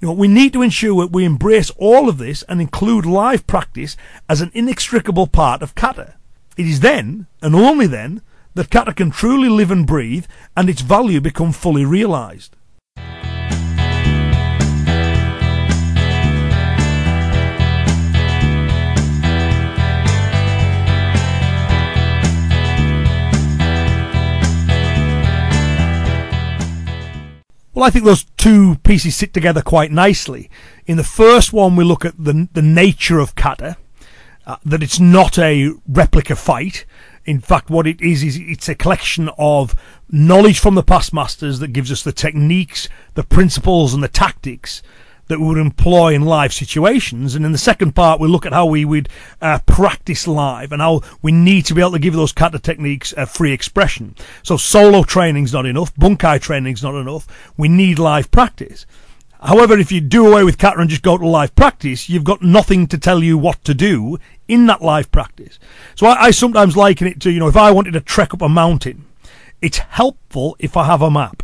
You 0.00 0.08
know, 0.08 0.14
we 0.14 0.28
need 0.28 0.52
to 0.54 0.62
ensure 0.62 1.02
that 1.02 1.12
we 1.12 1.24
embrace 1.24 1.70
all 1.76 2.08
of 2.08 2.18
this 2.18 2.42
and 2.44 2.60
include 2.60 3.06
live 3.06 3.46
practice 3.46 3.96
as 4.28 4.40
an 4.40 4.50
inextricable 4.54 5.28
part 5.28 5.62
of 5.62 5.74
kata. 5.74 6.14
It 6.56 6.66
is 6.66 6.80
then, 6.80 7.26
and 7.40 7.54
only 7.54 7.86
then, 7.86 8.20
that 8.54 8.70
kata 8.70 8.94
can 8.94 9.10
truly 9.10 9.48
live 9.48 9.70
and 9.70 9.86
breathe 9.86 10.26
and 10.56 10.68
its 10.68 10.82
value 10.82 11.20
become 11.20 11.52
fully 11.52 11.84
realized. 11.84 12.56
Well, 27.74 27.84
I 27.84 27.90
think 27.90 28.04
those 28.04 28.24
two 28.36 28.76
pieces 28.84 29.16
sit 29.16 29.32
together 29.32 29.62
quite 29.62 29.90
nicely. 29.90 30.50
In 30.86 30.98
the 30.98 31.04
first 31.04 31.52
one, 31.54 31.74
we 31.74 31.84
look 31.84 32.04
at 32.04 32.22
the 32.22 32.48
the 32.52 32.62
nature 32.62 33.18
of 33.18 33.34
kata, 33.34 33.76
uh, 34.46 34.56
that 34.64 34.82
it's 34.82 35.00
not 35.00 35.38
a 35.38 35.72
replica 35.88 36.36
fight. 36.36 36.84
In 37.24 37.40
fact, 37.40 37.70
what 37.70 37.86
it 37.86 38.00
is 38.00 38.22
is 38.22 38.36
it's 38.36 38.68
a 38.68 38.74
collection 38.74 39.30
of 39.38 39.74
knowledge 40.10 40.58
from 40.58 40.74
the 40.74 40.82
past 40.82 41.14
masters 41.14 41.60
that 41.60 41.72
gives 41.72 41.90
us 41.90 42.02
the 42.02 42.12
techniques, 42.12 42.88
the 43.14 43.22
principles, 43.22 43.94
and 43.94 44.02
the 44.02 44.08
tactics 44.08 44.82
that 45.32 45.40
we 45.40 45.46
would 45.46 45.58
employ 45.58 46.14
in 46.14 46.22
live 46.22 46.52
situations. 46.52 47.34
And 47.34 47.44
in 47.44 47.52
the 47.52 47.58
second 47.58 47.94
part, 47.94 48.20
we 48.20 48.28
look 48.28 48.46
at 48.46 48.52
how 48.52 48.66
we 48.66 48.84
would 48.84 49.08
uh, 49.40 49.58
practice 49.66 50.28
live 50.28 50.72
and 50.72 50.82
how 50.82 51.00
we 51.22 51.32
need 51.32 51.64
to 51.66 51.74
be 51.74 51.80
able 51.80 51.92
to 51.92 51.98
give 51.98 52.14
those 52.14 52.32
kata 52.32 52.58
techniques 52.58 53.14
free 53.26 53.52
expression. 53.52 54.14
So 54.42 54.56
solo 54.56 55.02
training's 55.02 55.52
not 55.52 55.66
enough. 55.66 55.94
Bunkai 55.96 56.40
training's 56.40 56.82
not 56.82 56.94
enough. 56.94 57.26
We 57.56 57.68
need 57.68 57.98
live 57.98 58.30
practice. 58.30 58.84
However, 59.40 59.76
if 59.78 59.90
you 59.90 60.00
do 60.00 60.28
away 60.28 60.44
with 60.44 60.58
kata 60.58 60.78
and 60.78 60.90
just 60.90 61.02
go 61.02 61.18
to 61.18 61.26
live 61.26 61.56
practice, 61.56 62.08
you've 62.08 62.22
got 62.22 62.42
nothing 62.42 62.86
to 62.88 62.98
tell 62.98 63.24
you 63.24 63.36
what 63.36 63.64
to 63.64 63.74
do 63.74 64.18
in 64.46 64.66
that 64.66 64.82
live 64.82 65.10
practice. 65.10 65.58
So 65.94 66.06
I, 66.06 66.26
I 66.26 66.30
sometimes 66.30 66.76
liken 66.76 67.08
it 67.08 67.20
to, 67.22 67.30
you 67.32 67.40
know, 67.40 67.48
if 67.48 67.56
I 67.56 67.72
wanted 67.72 67.94
to 67.94 68.00
trek 68.00 68.34
up 68.34 68.42
a 68.42 68.48
mountain, 68.48 69.06
it's 69.60 69.78
helpful 69.78 70.56
if 70.58 70.76
I 70.76 70.84
have 70.84 71.02
a 71.02 71.10
map. 71.10 71.42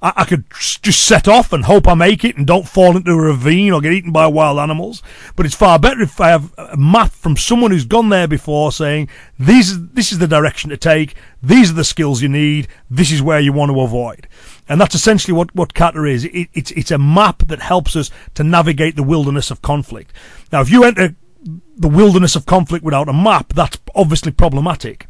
I, 0.00 0.12
I 0.16 0.24
could 0.24 0.44
just 0.50 1.04
set 1.04 1.28
off 1.28 1.52
and 1.52 1.64
hope 1.64 1.88
I 1.88 1.94
make 1.94 2.24
it 2.24 2.36
and 2.36 2.46
don't 2.46 2.68
fall 2.68 2.96
into 2.96 3.12
a 3.12 3.16
ravine 3.16 3.72
or 3.72 3.80
get 3.80 3.92
eaten 3.92 4.12
by 4.12 4.26
wild 4.26 4.58
animals. 4.58 5.02
But 5.36 5.46
it's 5.46 5.54
far 5.54 5.78
better 5.78 6.02
if 6.02 6.20
I 6.20 6.28
have 6.28 6.52
a 6.56 6.76
map 6.76 7.10
from 7.10 7.36
someone 7.36 7.70
who's 7.70 7.84
gone 7.84 8.08
there 8.08 8.28
before 8.28 8.72
saying, 8.72 9.08
these, 9.38 9.88
this 9.90 10.12
is 10.12 10.18
the 10.18 10.28
direction 10.28 10.70
to 10.70 10.76
take, 10.76 11.14
these 11.42 11.70
are 11.70 11.74
the 11.74 11.84
skills 11.84 12.22
you 12.22 12.28
need, 12.28 12.68
this 12.90 13.10
is 13.10 13.22
where 13.22 13.40
you 13.40 13.52
want 13.52 13.70
to 13.70 13.80
avoid. 13.80 14.28
And 14.68 14.80
that's 14.80 14.94
essentially 14.94 15.34
what, 15.34 15.54
what 15.54 15.74
kata 15.74 16.04
is. 16.04 16.24
It, 16.24 16.48
it's, 16.52 16.70
it's 16.72 16.90
a 16.90 16.98
map 16.98 17.38
that 17.48 17.60
helps 17.60 17.96
us 17.96 18.10
to 18.34 18.44
navigate 18.44 18.96
the 18.96 19.02
wilderness 19.02 19.50
of 19.50 19.62
conflict. 19.62 20.12
Now, 20.52 20.60
if 20.60 20.70
you 20.70 20.84
enter 20.84 21.14
the 21.76 21.88
wilderness 21.88 22.36
of 22.36 22.46
conflict 22.46 22.84
without 22.84 23.08
a 23.08 23.12
map, 23.12 23.52
that's 23.54 23.78
obviously 23.94 24.32
problematic. 24.32 25.06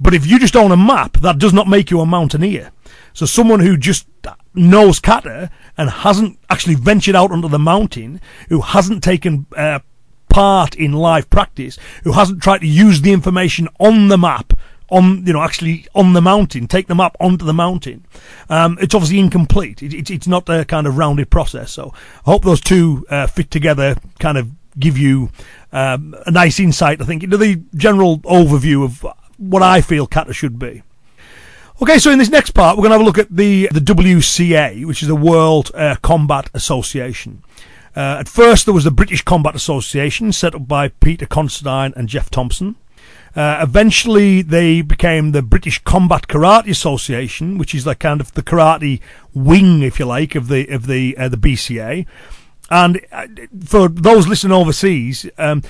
But 0.00 0.14
if 0.14 0.26
you 0.26 0.38
just 0.38 0.56
own 0.56 0.72
a 0.72 0.76
map, 0.76 1.14
that 1.18 1.38
does 1.38 1.52
not 1.52 1.68
make 1.68 1.90
you 1.90 2.00
a 2.00 2.06
mountaineer. 2.06 2.72
So 3.14 3.26
someone 3.26 3.60
who 3.60 3.76
just 3.76 4.06
knows 4.54 5.00
kata 5.00 5.50
and 5.76 5.90
hasn't 5.90 6.38
actually 6.50 6.74
ventured 6.74 7.16
out 7.16 7.30
onto 7.30 7.48
the 7.48 7.58
mountain, 7.58 8.20
who 8.48 8.60
hasn't 8.60 9.02
taken 9.02 9.46
uh, 9.56 9.80
part 10.28 10.74
in 10.74 10.92
live 10.92 11.28
practice, 11.30 11.78
who 12.04 12.12
hasn't 12.12 12.42
tried 12.42 12.60
to 12.60 12.66
use 12.66 13.00
the 13.02 13.12
information 13.12 13.68
on 13.78 14.08
the 14.08 14.18
map 14.18 14.52
on 14.90 15.26
you 15.26 15.32
know 15.32 15.42
actually 15.42 15.86
on 15.94 16.12
the 16.12 16.20
mountain, 16.20 16.68
take 16.68 16.86
the 16.86 16.94
map 16.94 17.16
onto 17.18 17.44
the 17.44 17.54
mountain. 17.54 18.04
Um, 18.48 18.78
it's 18.80 18.94
obviously 18.94 19.18
incomplete. 19.18 19.82
It, 19.82 19.94
it, 19.94 20.10
it's 20.10 20.26
not 20.26 20.48
a 20.48 20.64
kind 20.64 20.86
of 20.86 20.98
rounded 20.98 21.30
process. 21.30 21.72
So 21.72 21.92
I 22.26 22.30
hope 22.30 22.44
those 22.44 22.60
two 22.60 23.06
uh, 23.08 23.26
fit 23.26 23.50
together, 23.50 23.96
kind 24.20 24.36
of 24.38 24.50
give 24.78 24.98
you 24.98 25.30
um, 25.72 26.14
a 26.26 26.30
nice 26.30 26.60
insight. 26.60 27.00
I 27.00 27.04
think 27.04 27.22
into 27.22 27.38
the 27.38 27.62
general 27.74 28.18
overview 28.20 28.84
of 28.84 29.06
what 29.38 29.62
I 29.62 29.80
feel 29.80 30.06
kata 30.06 30.34
should 30.34 30.58
be. 30.58 30.82
Okay, 31.82 31.98
so 31.98 32.12
in 32.12 32.18
this 32.20 32.30
next 32.30 32.52
part, 32.52 32.76
we're 32.76 32.82
going 32.82 32.90
to 32.90 32.98
have 32.98 33.00
a 33.00 33.04
look 33.04 33.18
at 33.18 33.36
the, 33.36 33.68
the 33.72 33.80
WCA, 33.80 34.86
which 34.86 35.02
is 35.02 35.08
the 35.08 35.16
World 35.16 35.72
uh, 35.74 35.96
Combat 36.00 36.48
Association. 36.54 37.42
Uh, 37.96 38.18
at 38.20 38.28
first, 38.28 38.66
there 38.66 38.72
was 38.72 38.84
the 38.84 38.92
British 38.92 39.22
Combat 39.22 39.56
Association, 39.56 40.30
set 40.30 40.54
up 40.54 40.68
by 40.68 40.86
Peter 40.86 41.26
Consterdine 41.26 41.92
and 41.96 42.08
Geoff 42.08 42.30
Thompson. 42.30 42.76
Uh, 43.34 43.58
eventually, 43.60 44.42
they 44.42 44.80
became 44.80 45.32
the 45.32 45.42
British 45.42 45.80
Combat 45.80 46.28
Karate 46.28 46.70
Association, 46.70 47.58
which 47.58 47.74
is 47.74 47.82
the 47.82 47.96
kind 47.96 48.20
of 48.20 48.32
the 48.34 48.44
karate 48.44 49.00
wing, 49.34 49.82
if 49.82 49.98
you 49.98 50.04
like, 50.04 50.36
of 50.36 50.46
the 50.46 50.68
of 50.68 50.86
the 50.86 51.16
uh, 51.16 51.28
the 51.28 51.36
BCA. 51.36 52.06
And 52.70 53.00
uh, 53.10 53.26
for 53.64 53.88
those 53.88 54.28
listening 54.28 54.52
overseas, 54.52 55.28
um, 55.36 55.64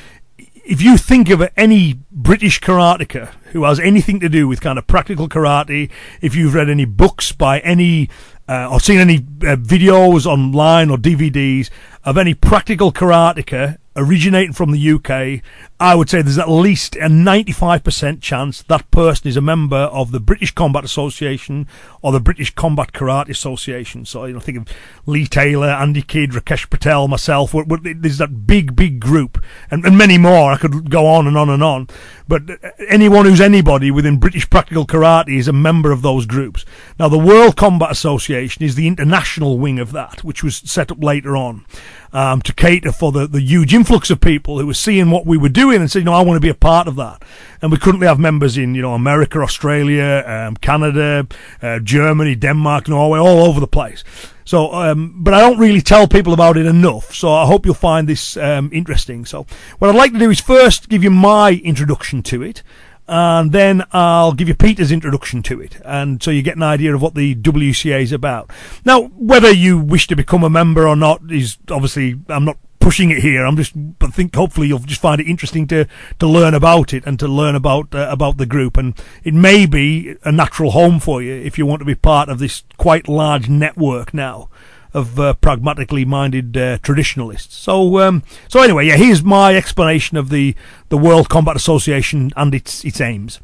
if 0.65 0.81
you 0.81 0.97
think 0.97 1.29
of 1.31 1.43
any 1.57 1.99
British 2.11 2.61
karateka 2.61 3.29
who 3.53 3.65
has 3.65 3.81
anything 3.81 4.21
to 4.21 4.29
do 4.29 4.47
with 4.47 4.61
kind 4.61 4.79
of 4.79 4.87
practical 4.87 5.29
karate, 5.29 5.91
if 6.21 6.35
you've 6.35 6.55
read 6.55 6.71
any 6.71 6.85
books 6.85 7.33
by 7.33 7.59
any 7.61 8.09
uh, 8.49 8.69
or 8.71 8.81
seen 8.81 8.99
any 8.99 9.17
uh, 9.17 9.57
videos 9.57 10.27
online 10.27 10.91
or 10.91 10.97
DVDs 10.97 11.71
of 12.05 12.17
any 12.17 12.35
practical 12.35 12.93
karateka 12.93 13.79
originating 13.97 14.53
from 14.53 14.73
the 14.73 14.91
UK, 14.93 15.43
I 15.83 15.97
would 15.97 16.09
say 16.09 16.23
there's 16.23 16.39
at 16.39 16.49
least 16.49 16.95
a 16.95 17.09
95% 17.09 18.21
chance 18.21 18.63
that 18.63 18.89
person 18.93 19.27
is 19.27 19.37
a 19.37 19.41
member 19.41 19.77
of 19.77 20.13
the 20.13 20.21
British 20.21 20.53
Combat 20.53 20.85
Association 20.85 21.67
or 22.03 22.13
the 22.13 22.21
British 22.21 22.55
Combat 22.55 22.93
Karate 22.93 23.31
Association. 23.31 24.05
So, 24.05 24.27
you 24.27 24.35
know, 24.35 24.39
think 24.39 24.59
of 24.59 24.69
Lee 25.07 25.27
Taylor, 25.27 25.71
Andy 25.71 26.03
Kidd, 26.03 26.31
Rakesh 26.31 26.71
Patel, 26.71 27.09
myself. 27.09 27.53
We're, 27.53 27.65
we're, 27.65 27.95
there's 27.95 28.19
that 28.19 28.47
big, 28.47 28.77
big 28.77 29.01
group 29.01 29.43
and, 29.73 29.85
and 29.85 29.99
many 29.99 30.19
more. 30.19 30.53
I 30.53 30.57
could 30.57 30.89
go 30.89 31.05
on 31.05 31.27
and 31.27 31.37
on 31.37 31.51
and 31.51 31.65
on. 31.65 31.89
But 32.29 32.43
anyone 32.89 33.27
who's 33.27 33.41
anybody 33.41 33.91
within 33.91 34.21
British 34.21 34.49
Practical 34.49 34.87
Karate 34.87 35.37
is 35.37 35.49
a 35.49 35.53
member 35.53 35.91
of 35.91 36.03
those 36.03 36.27
groups. 36.27 36.65
Now, 36.97 37.09
the 37.09 37.19
World 37.19 37.57
Combat 37.57 37.91
Association 37.91 38.63
is 38.63 38.77
the 38.77 38.87
international 38.87 39.59
wing 39.59 39.81
of 39.81 39.91
that, 39.91 40.23
which 40.23 40.45
was 40.45 40.59
set 40.59 40.93
up 40.93 41.03
later 41.03 41.37
on 41.37 41.65
um, 42.13 42.43
to 42.43 42.53
cater 42.53 42.93
for 42.93 43.11
the, 43.11 43.27
the 43.27 43.41
huge 43.41 43.75
influx 43.75 44.11
of 44.11 44.21
people 44.21 44.59
who 44.59 44.67
were 44.67 44.75
seeing 44.75 45.11
what 45.11 45.27
we 45.27 45.37
were 45.37 45.49
doing 45.49 45.72
and 45.81 45.91
said, 45.91 46.01
you 46.01 46.05
know, 46.05 46.13
I 46.13 46.23
want 46.23 46.37
to 46.37 46.41
be 46.41 46.49
a 46.49 46.55
part 46.55 46.89
of 46.89 46.97
that. 46.97 47.23
And 47.61 47.71
we 47.71 47.79
couldn't 47.79 48.03
have 48.03 48.19
members 48.19 48.59
in, 48.59 48.75
you 48.75 48.83
know, 48.83 48.95
America, 48.95 49.41
Australia, 49.41 50.25
um, 50.27 50.57
Canada, 50.57 51.27
uh, 51.63 51.79
Germany, 51.79 52.35
Denmark, 52.35 52.89
Norway, 52.89 53.19
all 53.19 53.47
over 53.47 53.61
the 53.61 53.67
place. 53.67 54.05
So, 54.45 54.73
um, 54.73 55.15
but 55.23 55.35
I 55.35 55.41
don't 55.41 55.59
really 55.59 55.81
tell 55.81 56.09
people 56.09 56.33
about 56.33 56.57
it 56.57 56.67
enough. 56.67 57.15
So 57.15 57.33
I 57.33 57.47
hope 57.47 57.65
you'll 57.65 57.75
find 57.75 58.09
this 58.09 58.37
um, 58.37 58.71
interesting. 58.73 59.25
So 59.25 59.47
what 59.79 59.89
I'd 59.89 59.97
like 59.97 60.13
to 60.13 60.19
do 60.19 60.31
is 60.31 60.41
first 60.41 60.89
give 60.89 61.05
you 61.05 61.11
my 61.11 61.53
introduction 61.65 62.23
to 62.25 62.43
it 62.43 62.63
and 63.09 63.53
then 63.53 63.85
I'll 63.93 64.33
give 64.33 64.49
you 64.49 64.55
Peter's 64.55 64.93
introduction 64.93 65.43
to 65.45 65.61
it, 65.61 65.77
and 65.85 66.23
so 66.23 66.31
you 66.31 66.43
get 66.43 66.57
an 66.57 66.63
idea 66.63 66.95
of 66.95 67.03
what 67.03 67.15
the 67.15 67.35
WCA 67.35 68.03
is 68.03 68.13
about. 68.13 68.51
Now, 68.85 69.03
whether 69.17 69.51
you 69.51 69.79
wish 69.79 70.07
to 70.09 70.17
become 70.17 70.45
a 70.45 70.51
member 70.51 70.87
or 70.87 70.97
not 70.97 71.21
is 71.31 71.59
obviously 71.71 72.19
I'm 72.29 72.45
not 72.45 72.59
pushing 72.83 73.11
it 73.11 73.19
here. 73.19 73.45
I'm 73.45 73.57
just, 73.57 73.73
but 73.99 74.13
think 74.13 74.35
hopefully 74.35 74.69
you'll 74.69 74.81
just 74.81 75.01
find 75.01 75.21
it 75.21 75.29
interesting 75.29 75.67
to 75.69 75.87
to 76.19 76.27
learn 76.27 76.55
about 76.55 76.93
it 76.93 77.07
and 77.07 77.19
to 77.21 77.29
learn 77.29 77.55
about 77.55 77.95
uh, 77.95 78.09
about 78.11 78.37
the 78.37 78.47
group. 78.47 78.77
And 78.77 78.95
it 79.25 79.35
may 79.35 79.67
be 79.67 80.17
a 80.25 80.33
natural 80.33 80.73
home 80.73 81.01
for 81.01 81.23
you 81.23 81.35
if 81.35 81.57
you 81.59 81.65
want 81.65 81.81
to 81.81 81.87
be 81.87 81.95
part 81.95 82.29
of 82.29 82.39
this 82.39 82.65
quite 82.77 83.09
large 83.09 83.49
network 83.49 84.13
now 84.13 84.49
of 84.95 85.19
uh, 85.19 85.35
pragmatically 85.35 86.05
minded 86.05 86.57
uh, 86.57 86.79
traditionalists. 86.79 87.57
So, 87.57 87.99
um, 88.01 88.23
so 88.49 88.61
anyway, 88.61 88.87
yeah, 88.87 88.97
here's 88.97 89.23
my 89.23 89.57
explanation 89.57 90.17
of 90.17 90.29
the 90.29 90.55
the 90.89 90.99
World 90.99 91.29
Combat 91.29 91.57
Association 91.57 92.33
and 92.37 92.55
its 92.55 92.85
its 92.85 93.01
aims. 93.01 93.41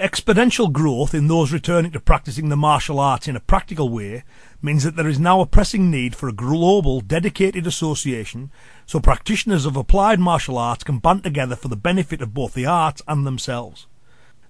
Exponential 0.00 0.72
growth 0.72 1.14
in 1.14 1.28
those 1.28 1.52
returning 1.52 1.92
to 1.92 2.00
practicing 2.00 2.48
the 2.48 2.56
martial 2.56 2.98
arts 2.98 3.28
in 3.28 3.36
a 3.36 3.40
practical 3.40 3.88
way 3.88 4.24
means 4.62 4.82
that 4.82 4.96
there 4.96 5.08
is 5.08 5.18
now 5.18 5.40
a 5.40 5.46
pressing 5.46 5.90
need 5.90 6.16
for 6.16 6.28
a 6.28 6.32
global, 6.32 7.00
dedicated 7.00 7.66
association 7.66 8.50
so 8.86 8.98
practitioners 8.98 9.66
of 9.66 9.76
applied 9.76 10.18
martial 10.18 10.58
arts 10.58 10.84
can 10.84 10.98
band 10.98 11.22
together 11.22 11.54
for 11.54 11.68
the 11.68 11.76
benefit 11.76 12.20
of 12.20 12.34
both 12.34 12.54
the 12.54 12.66
arts 12.66 13.02
and 13.06 13.26
themselves. 13.26 13.86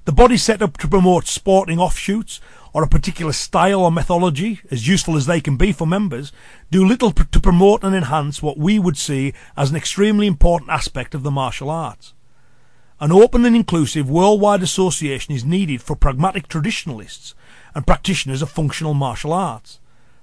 The 0.07 0.13
bodies 0.13 0.43
set 0.43 0.63
up 0.63 0.79
to 0.79 0.89
promote 0.89 1.27
sporting 1.27 1.79
offshoots 1.79 2.41
or 2.73 2.83
a 2.83 2.89
particular 2.89 3.33
style 3.33 3.81
or 3.81 3.93
methodology, 3.93 4.61
as 4.71 4.89
useful 4.89 5.17
as 5.17 5.27
they 5.27 5.41
can 5.41 5.57
be 5.57 5.73
for 5.73 5.87
members, 5.87 6.33
do 6.71 6.87
little 6.87 7.13
to 7.13 7.41
promote 7.41 7.85
and 7.85 7.95
enhance 7.95 8.43
what 8.43 8.57
we 8.57 8.79
would 8.79 8.97
see 8.97 9.35
as 9.57 9.71
an 9.71 9.77
extremely 9.77 10.27
important 10.27 10.71
aspect 10.71 11.15
of 11.15 11.23
the 11.23 11.31
martial 11.31 11.69
arts. 11.69 12.15
An 13.03 13.13
open 13.13 13.47
and 13.47 13.57
inclusive 13.57 14.11
worldwide 14.11 14.63
association 14.63 15.35
is 15.35 15.43
needed 15.43 15.81
for 15.81 15.97
pragmatic 15.97 16.49
traditionalists 16.49 17.35
and 17.75 17.87
practitioners 17.87 18.43
of 18.43 18.51
functional 18.51 18.93
martial 18.93 19.33
arts. 19.33 19.81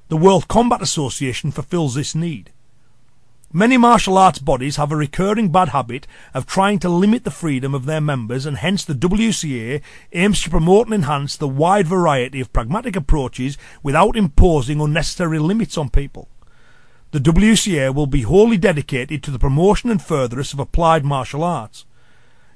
The 0.10 0.18
World 0.18 0.48
Combat 0.48 0.84
Association 0.84 1.50
fulfills 1.50 1.96
this 1.96 2.14
need. 2.14 2.52
Many 3.52 3.78
martial 3.78 4.16
arts 4.16 4.38
bodies 4.38 4.76
have 4.76 4.92
a 4.92 4.96
recurring 4.96 5.50
bad 5.50 5.70
habit 5.70 6.06
of 6.36 6.46
trying 6.46 6.78
to 6.80 6.90
limit 6.90 7.24
the 7.24 7.32
freedom 7.32 7.74
of 7.74 7.86
their 7.86 8.00
members 8.00 8.46
and 8.46 8.58
hence 8.58 8.86
the 8.86 8.94
WCA 8.94 9.82
aims 10.14 10.44
to 10.44 10.52
promote 10.52 10.86
and 10.86 10.94
enhance 10.94 11.36
the 11.36 11.48
wide 11.48 11.88
variety 11.88 12.40
of 12.40 12.54
pragmatic 12.54 12.96
approaches 12.96 13.58
without 13.82 14.16
imposing 14.16 14.80
unnecessary 14.80 15.40
limits 15.40 15.80
on 15.80 15.90
people. 15.90 16.28
The 17.10 17.20
WCA 17.20 17.92
will 17.92 18.06
be 18.06 18.22
wholly 18.22 18.58
dedicated 18.58 19.24
to 19.24 19.32
the 19.32 19.40
promotion 19.40 19.90
and 19.90 20.00
furtherance 20.00 20.54
of 20.54 20.60
applied 20.60 21.04
martial 21.04 21.44
arts. 21.44 21.86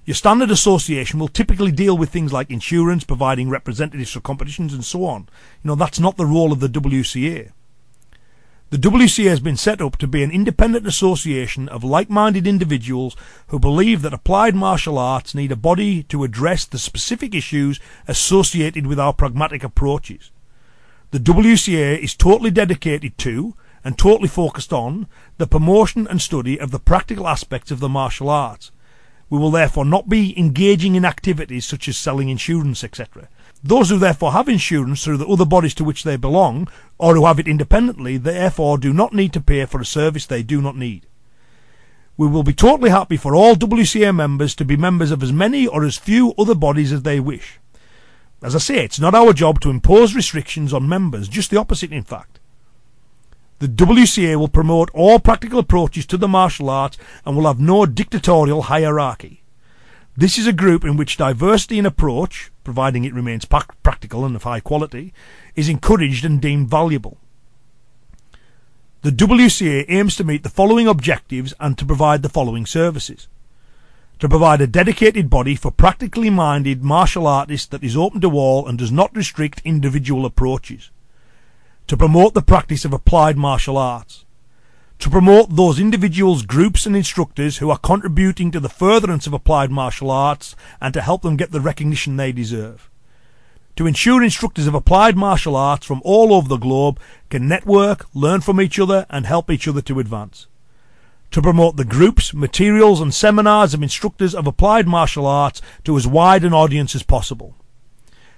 Your 0.03 0.15
standard 0.15 0.49
association 0.49 1.19
will 1.19 1.27
typically 1.27 1.71
deal 1.71 1.95
with 1.95 2.09
things 2.09 2.33
like 2.33 2.49
insurance, 2.49 3.03
providing 3.03 3.49
representatives 3.49 4.11
for 4.11 4.19
competitions, 4.19 4.73
and 4.73 4.83
so 4.83 5.05
on. 5.05 5.29
You 5.63 5.69
know, 5.69 5.75
that's 5.75 5.99
not 5.99 6.17
the 6.17 6.25
role 6.25 6.51
of 6.51 6.59
the 6.59 6.67
WCA. 6.67 7.51
The 8.71 8.77
WCA 8.77 9.29
has 9.29 9.41
been 9.41 9.57
set 9.57 9.81
up 9.81 9.97
to 9.97 10.07
be 10.07 10.23
an 10.23 10.31
independent 10.31 10.87
association 10.87 11.67
of 11.69 11.83
like-minded 11.83 12.47
individuals 12.47 13.15
who 13.47 13.59
believe 13.59 14.01
that 14.01 14.13
applied 14.13 14.55
martial 14.55 14.97
arts 14.97 15.35
need 15.35 15.51
a 15.51 15.57
body 15.57 16.03
to 16.03 16.23
address 16.23 16.65
the 16.65 16.79
specific 16.79 17.35
issues 17.35 17.79
associated 18.07 18.87
with 18.87 18.97
our 18.97 19.13
pragmatic 19.13 19.63
approaches. 19.63 20.31
The 21.11 21.19
WCA 21.19 21.99
is 21.99 22.15
totally 22.15 22.49
dedicated 22.49 23.17
to 23.19 23.55
and 23.83 23.97
totally 23.97 24.29
focused 24.29 24.71
on 24.71 25.07
the 25.37 25.47
promotion 25.47 26.07
and 26.07 26.21
study 26.21 26.57
of 26.57 26.71
the 26.71 26.79
practical 26.79 27.27
aspects 27.27 27.71
of 27.71 27.81
the 27.81 27.89
martial 27.89 28.29
arts 28.29 28.71
we 29.31 29.39
will 29.39 29.49
therefore 29.49 29.85
not 29.85 30.09
be 30.09 30.37
engaging 30.37 30.93
in 30.93 31.05
activities 31.05 31.65
such 31.65 31.87
as 31.87 31.97
selling 31.97 32.27
insurance, 32.27 32.83
etc. 32.83 33.29
Those 33.63 33.89
who 33.89 33.97
therefore 33.97 34.33
have 34.33 34.49
insurance 34.49 35.05
through 35.05 35.17
the 35.17 35.27
other 35.27 35.45
bodies 35.45 35.73
to 35.75 35.85
which 35.85 36.03
they 36.03 36.17
belong, 36.17 36.67
or 36.97 37.15
who 37.15 37.25
have 37.25 37.39
it 37.39 37.47
independently, 37.47 38.17
therefore 38.17 38.77
do 38.77 38.91
not 38.91 39.13
need 39.13 39.31
to 39.31 39.39
pay 39.39 39.63
for 39.65 39.79
a 39.79 39.85
service 39.85 40.25
they 40.25 40.43
do 40.43 40.61
not 40.61 40.75
need. 40.75 41.07
We 42.17 42.27
will 42.27 42.43
be 42.43 42.53
totally 42.53 42.89
happy 42.89 43.15
for 43.15 43.33
all 43.33 43.55
WCA 43.55 44.13
members 44.13 44.53
to 44.55 44.65
be 44.65 44.75
members 44.75 45.11
of 45.11 45.23
as 45.23 45.31
many 45.31 45.65
or 45.65 45.85
as 45.85 45.97
few 45.97 46.33
other 46.37 46.53
bodies 46.53 46.91
as 46.91 47.03
they 47.03 47.21
wish. 47.21 47.57
As 48.43 48.53
I 48.53 48.59
say, 48.59 48.83
it's 48.83 48.99
not 48.99 49.15
our 49.15 49.31
job 49.31 49.61
to 49.61 49.69
impose 49.69 50.13
restrictions 50.13 50.73
on 50.73 50.89
members, 50.89 51.29
just 51.29 51.51
the 51.51 51.57
opposite 51.57 51.93
in 51.93 52.03
fact. 52.03 52.40
The 53.61 53.67
WCA 53.67 54.37
will 54.37 54.47
promote 54.47 54.89
all 54.91 55.19
practical 55.19 55.59
approaches 55.59 56.07
to 56.07 56.17
the 56.17 56.27
martial 56.27 56.67
arts 56.67 56.97
and 57.23 57.37
will 57.37 57.45
have 57.45 57.59
no 57.59 57.85
dictatorial 57.85 58.63
hierarchy. 58.63 59.43
This 60.17 60.39
is 60.39 60.47
a 60.47 60.51
group 60.51 60.83
in 60.83 60.97
which 60.97 61.15
diversity 61.15 61.77
in 61.77 61.85
approach, 61.85 62.51
providing 62.63 63.05
it 63.05 63.13
remains 63.13 63.45
practical 63.45 64.25
and 64.25 64.35
of 64.35 64.41
high 64.41 64.61
quality, 64.61 65.13
is 65.55 65.69
encouraged 65.69 66.25
and 66.25 66.41
deemed 66.41 66.71
valuable. 66.71 67.19
The 69.03 69.11
WCA 69.11 69.85
aims 69.87 70.15
to 70.15 70.23
meet 70.23 70.41
the 70.41 70.49
following 70.49 70.87
objectives 70.87 71.53
and 71.59 71.77
to 71.77 71.85
provide 71.85 72.23
the 72.23 72.29
following 72.29 72.65
services. 72.65 73.27
To 74.21 74.27
provide 74.27 74.61
a 74.61 74.65
dedicated 74.65 75.29
body 75.29 75.55
for 75.55 75.69
practically 75.69 76.31
minded 76.31 76.83
martial 76.83 77.27
artists 77.27 77.67
that 77.67 77.83
is 77.83 77.95
open 77.95 78.21
to 78.21 78.31
all 78.31 78.67
and 78.67 78.79
does 78.79 78.91
not 78.91 79.15
restrict 79.15 79.61
individual 79.63 80.25
approaches 80.25 80.89
to 81.91 81.97
promote 81.97 82.33
the 82.33 82.41
practice 82.41 82.85
of 82.85 82.93
applied 82.93 83.35
martial 83.35 83.77
arts, 83.77 84.23
to 84.97 85.09
promote 85.09 85.53
those 85.57 85.77
individuals, 85.77 86.45
groups 86.45 86.85
and 86.85 86.95
instructors 86.95 87.57
who 87.57 87.69
are 87.69 87.77
contributing 87.77 88.49
to 88.49 88.61
the 88.61 88.69
furtherance 88.69 89.27
of 89.27 89.33
applied 89.33 89.69
martial 89.69 90.09
arts 90.09 90.55
and 90.79 90.93
to 90.93 91.01
help 91.01 91.21
them 91.21 91.35
get 91.35 91.51
the 91.51 91.59
recognition 91.59 92.15
they 92.15 92.31
deserve, 92.31 92.89
to 93.75 93.85
ensure 93.85 94.23
instructors 94.23 94.67
of 94.67 94.73
applied 94.73 95.17
martial 95.17 95.53
arts 95.53 95.85
from 95.85 96.01
all 96.05 96.33
over 96.33 96.47
the 96.47 96.55
globe 96.55 96.97
can 97.29 97.45
network, 97.45 98.05
learn 98.13 98.39
from 98.39 98.61
each 98.61 98.79
other 98.79 99.05
and 99.09 99.25
help 99.25 99.51
each 99.51 99.67
other 99.67 99.81
to 99.81 99.99
advance, 99.99 100.47
to 101.29 101.41
promote 101.41 101.75
the 101.75 101.83
groups, 101.83 102.33
materials 102.33 103.01
and 103.01 103.13
seminars 103.13 103.73
of 103.73 103.83
instructors 103.83 104.33
of 104.33 104.47
applied 104.47 104.87
martial 104.87 105.27
arts 105.27 105.61
to 105.83 105.97
as 105.97 106.07
wide 106.07 106.45
an 106.45 106.53
audience 106.53 106.95
as 106.95 107.03
possible, 107.03 107.53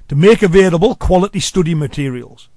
to 0.07 0.15
make 0.15 0.41
available 0.41 0.95
quality 0.95 1.39
study 1.39 1.75
materials, 1.75 2.49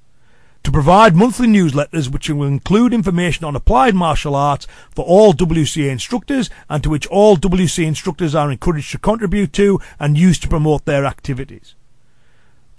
to 0.66 0.72
provide 0.72 1.14
monthly 1.14 1.46
newsletters 1.46 2.10
which 2.10 2.28
will 2.28 2.42
include 2.42 2.92
information 2.92 3.44
on 3.44 3.54
applied 3.54 3.94
martial 3.94 4.34
arts 4.34 4.66
for 4.90 5.04
all 5.04 5.32
WCA 5.32 5.88
instructors 5.88 6.50
and 6.68 6.82
to 6.82 6.90
which 6.90 7.06
all 7.06 7.36
WCA 7.36 7.86
instructors 7.86 8.34
are 8.34 8.50
encouraged 8.50 8.90
to 8.90 8.98
contribute 8.98 9.52
to 9.52 9.78
and 10.00 10.18
use 10.18 10.40
to 10.40 10.48
promote 10.48 10.84
their 10.84 11.04
activities. 11.04 11.76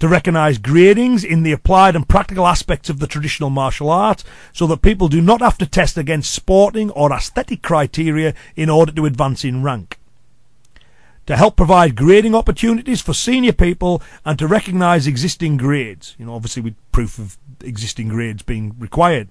To 0.00 0.06
recognise 0.06 0.58
gradings 0.58 1.24
in 1.24 1.44
the 1.44 1.52
applied 1.52 1.96
and 1.96 2.06
practical 2.06 2.46
aspects 2.46 2.90
of 2.90 2.98
the 2.98 3.06
traditional 3.06 3.48
martial 3.48 3.88
arts 3.88 4.22
so 4.52 4.66
that 4.66 4.82
people 4.82 5.08
do 5.08 5.22
not 5.22 5.40
have 5.40 5.56
to 5.56 5.64
test 5.64 5.96
against 5.96 6.34
sporting 6.34 6.90
or 6.90 7.10
aesthetic 7.10 7.62
criteria 7.62 8.34
in 8.54 8.68
order 8.68 8.92
to 8.92 9.06
advance 9.06 9.46
in 9.46 9.62
rank 9.62 9.97
to 11.28 11.36
help 11.36 11.56
provide 11.56 11.94
grading 11.94 12.34
opportunities 12.34 13.02
for 13.02 13.12
senior 13.12 13.52
people 13.52 14.00
and 14.24 14.38
to 14.38 14.48
recognise 14.48 15.06
existing 15.06 15.58
grades. 15.58 16.16
You 16.18 16.24
know, 16.24 16.34
obviously 16.34 16.62
with 16.62 16.74
proof 16.90 17.18
of 17.18 17.36
existing 17.62 18.08
grades 18.08 18.42
being 18.42 18.74
required. 18.78 19.28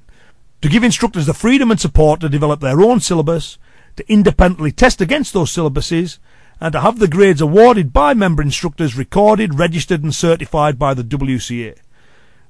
To 0.62 0.70
give 0.70 0.84
instructors 0.84 1.26
the 1.26 1.34
freedom 1.34 1.72
and 1.72 1.80
support 1.80 2.20
to 2.20 2.30
develop 2.30 2.60
their 2.60 2.82
own 2.82 3.00
syllabus, 3.00 3.58
to 3.96 4.08
independently 4.08 4.72
test 4.72 5.02
against 5.02 5.34
those 5.34 5.52
syllabuses, 5.52 6.20
and 6.62 6.72
to 6.74 6.82
have 6.82 7.00
the 7.00 7.08
grades 7.08 7.42
awarded 7.42 7.92
by 7.94 8.14
member 8.14 8.44
instructors 8.44 8.96
recorded, 8.96 9.58
registered 9.58 10.04
and 10.04 10.14
certified 10.14 10.78
by 10.78 10.94
the 10.94 11.04
WCA. 11.04 11.80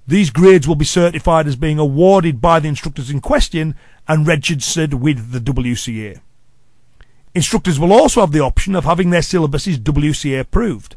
These 0.06 0.30
grades 0.30 0.68
will 0.68 0.76
be 0.76 0.84
certified 0.84 1.48
as 1.48 1.56
being 1.56 1.80
awarded 1.80 2.42
by 2.42 2.60
the 2.60 2.68
instructors 2.68 3.10
in 3.10 3.22
question 3.22 3.76
and 4.10 4.28
registered 4.28 4.96
with 4.96 5.32
the 5.32 5.40
WCA. 5.40 6.20
Instructors 7.38 7.80
will 7.80 7.94
also 7.94 8.22
have 8.22 8.32
the 8.32 8.40
option 8.40 8.74
of 8.74 8.86
having 8.86 9.12
their 9.12 9.22
syllabuses 9.22 9.78
WCA 9.78 10.40
approved. 10.40 10.96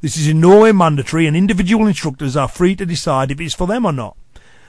This 0.00 0.16
is 0.16 0.26
in 0.26 0.40
no 0.40 0.62
way 0.62 0.72
mandatory 0.72 1.28
and 1.28 1.36
individual 1.36 1.86
instructors 1.86 2.36
are 2.36 2.48
free 2.48 2.74
to 2.74 2.84
decide 2.84 3.30
if 3.30 3.40
it 3.40 3.44
is 3.44 3.54
for 3.54 3.68
them 3.68 3.86
or 3.86 3.92
not. 3.92 4.16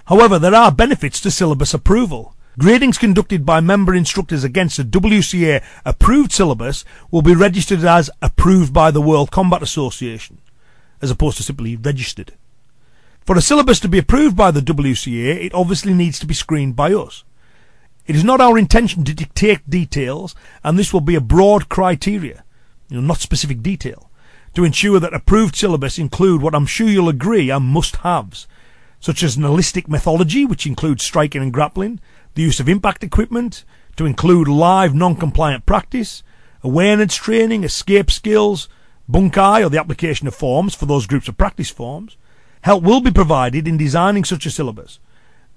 However, 0.05 0.37
there 0.37 0.53
are 0.53 0.71
benefits 0.71 1.19
to 1.21 1.31
syllabus 1.31 1.73
approval. 1.73 2.35
Gradings 2.59 2.99
conducted 2.99 3.47
by 3.47 3.61
member 3.61 3.95
instructors 3.95 4.43
against 4.43 4.77
a 4.77 4.83
WCA 4.83 5.63
approved 5.85 6.31
syllabus 6.31 6.85
will 7.09 7.23
be 7.23 7.33
registered 7.33 7.83
as 7.83 8.11
approved 8.21 8.71
by 8.71 8.91
the 8.91 9.01
World 9.01 9.31
Combat 9.31 9.63
Association, 9.63 10.37
as 11.01 11.09
opposed 11.09 11.37
to 11.37 11.43
simply 11.43 11.75
registered. 11.75 12.33
For 13.25 13.35
a 13.35 13.41
syllabus 13.41 13.79
to 13.79 13.89
be 13.89 13.97
approved 13.97 14.37
by 14.37 14.51
the 14.51 14.61
WCA, 14.61 15.45
it 15.45 15.53
obviously 15.55 15.95
needs 15.95 16.19
to 16.19 16.27
be 16.27 16.35
screened 16.35 16.75
by 16.75 16.93
us. 16.93 17.23
It 18.07 18.15
is 18.15 18.23
not 18.23 18.39
our 18.39 18.57
intention 18.57 19.03
to 19.03 19.13
dictate 19.13 19.69
details, 19.69 20.33
and 20.63 20.79
this 20.79 20.93
will 20.93 21.01
be 21.01 21.15
a 21.15 21.21
broad 21.21 21.67
criteria, 21.67 22.45
you 22.89 22.95
know, 22.95 23.05
not 23.05 23.19
specific 23.19 23.61
detail, 23.61 24.09
to 24.53 24.63
ensure 24.63 25.01
that 25.01 25.13
approved 25.13 25.57
syllabus 25.57 25.99
include 25.99 26.41
what 26.41 26.55
I'm 26.55 26.65
sure 26.65 26.87
you'll 26.87 27.09
agree 27.09 27.51
are 27.51 27.59
must-haves, 27.59 28.47
such 29.01 29.23
as 29.23 29.35
an 29.35 29.43
holistic 29.43 29.89
methodology, 29.89 30.45
which 30.45 30.65
includes 30.65 31.03
striking 31.03 31.41
and 31.41 31.51
grappling, 31.51 31.99
the 32.35 32.43
use 32.43 32.61
of 32.61 32.69
impact 32.69 33.03
equipment, 33.03 33.65
to 33.97 34.05
include 34.05 34.47
live 34.47 34.95
non-compliant 34.95 35.65
practice, 35.65 36.23
awareness 36.63 37.13
training, 37.13 37.65
escape 37.65 38.09
skills, 38.09 38.69
bunkai 39.11 39.65
or 39.65 39.69
the 39.69 39.79
application 39.79 40.27
of 40.27 40.35
forms 40.35 40.73
for 40.73 40.85
those 40.85 41.07
groups 41.07 41.27
of 41.27 41.37
practice 41.37 41.69
forms. 41.69 42.15
Help 42.61 42.83
will 42.83 43.01
be 43.01 43.11
provided 43.11 43.67
in 43.67 43.75
designing 43.75 44.23
such 44.23 44.45
a 44.45 44.51
syllabus. 44.51 44.99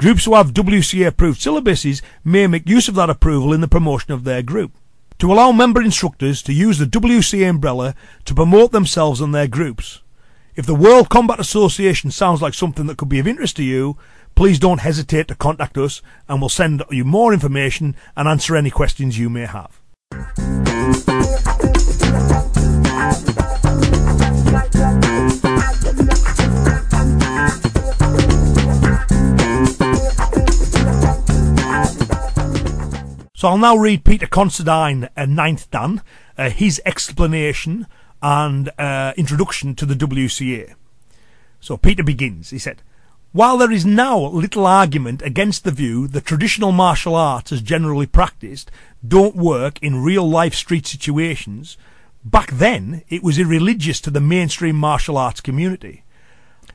Groups 0.01 0.25
who 0.25 0.35
have 0.35 0.55
WCA 0.55 1.09
approved 1.09 1.39
syllabuses 1.43 2.01
may 2.25 2.47
make 2.47 2.67
use 2.67 2.89
of 2.89 2.95
that 2.95 3.11
approval 3.11 3.53
in 3.53 3.61
the 3.61 3.69
promotion 3.69 4.15
of 4.15 4.25
their 4.25 4.41
group. 4.41 4.73
To 5.19 5.31
allow 5.31 5.53
member 5.53 5.83
instructors 5.83 6.41
to 6.45 6.55
use 6.55 6.79
the 6.79 6.87
WCA 6.87 7.51
umbrella 7.51 7.95
to 8.25 8.35
promote 8.35 8.73
themselves 8.73 9.21
and 9.21 9.35
their 9.35 9.47
groups. 9.47 10.01
If 10.57 10.65
the 10.65 10.75
World 10.75 11.11
Combat 11.11 11.39
Association 11.39 12.11
sounds 12.11 12.41
like 12.41 12.55
something 12.55 12.87
that 12.87 12.97
could 12.97 13.11
be 13.11 13.19
of 13.19 13.29
interest 13.29 13.57
to 13.57 13.63
you, 13.63 13.99
please 14.35 14.59
don't 14.59 14.81
hesitate 14.81 15.29
to 15.29 15.35
contact 15.35 15.77
us 15.77 16.01
and 16.31 16.41
we'll 16.41 16.49
send 16.49 16.83
you 16.91 17.05
more 17.05 17.35
information 17.35 17.95
and 18.17 18.27
answer 18.27 18.57
any 18.57 18.71
questions 18.71 19.19
you 19.19 19.29
may 19.29 19.45
have. 19.45 19.83
So 33.40 33.48
I'll 33.48 33.57
now 33.57 33.74
read 33.74 34.05
Peter 34.05 34.26
Consterdine, 34.26 35.09
uh, 35.16 35.24
Ninth 35.24 35.70
Dan, 35.70 36.03
uh, 36.37 36.50
his 36.50 36.79
explanation 36.85 37.87
and 38.20 38.68
uh, 38.79 39.14
introduction 39.16 39.74
to 39.76 39.87
the 39.87 39.94
WCA. 39.94 40.74
So 41.59 41.79
Peter 41.79 42.03
begins. 42.05 42.50
He 42.50 42.59
said, 42.59 42.83
While 43.33 43.57
there 43.57 43.72
is 43.72 43.87
now 43.87 44.18
little 44.18 44.66
argument 44.66 45.22
against 45.22 45.64
the 45.64 45.70
view 45.70 46.07
that 46.09 46.26
traditional 46.26 46.70
martial 46.70 47.14
arts 47.14 47.50
as 47.50 47.62
generally 47.62 48.05
practiced 48.05 48.70
don't 49.09 49.37
work 49.37 49.79
in 49.81 50.03
real 50.03 50.29
life 50.29 50.55
street 50.55 50.87
situations, 50.87 51.79
back 52.22 52.50
then 52.50 53.05
it 53.09 53.22
was 53.22 53.38
irreligious 53.38 54.03
to 54.03 54.11
the 54.11 54.20
mainstream 54.20 54.76
martial 54.76 55.16
arts 55.16 55.40
community. 55.40 56.05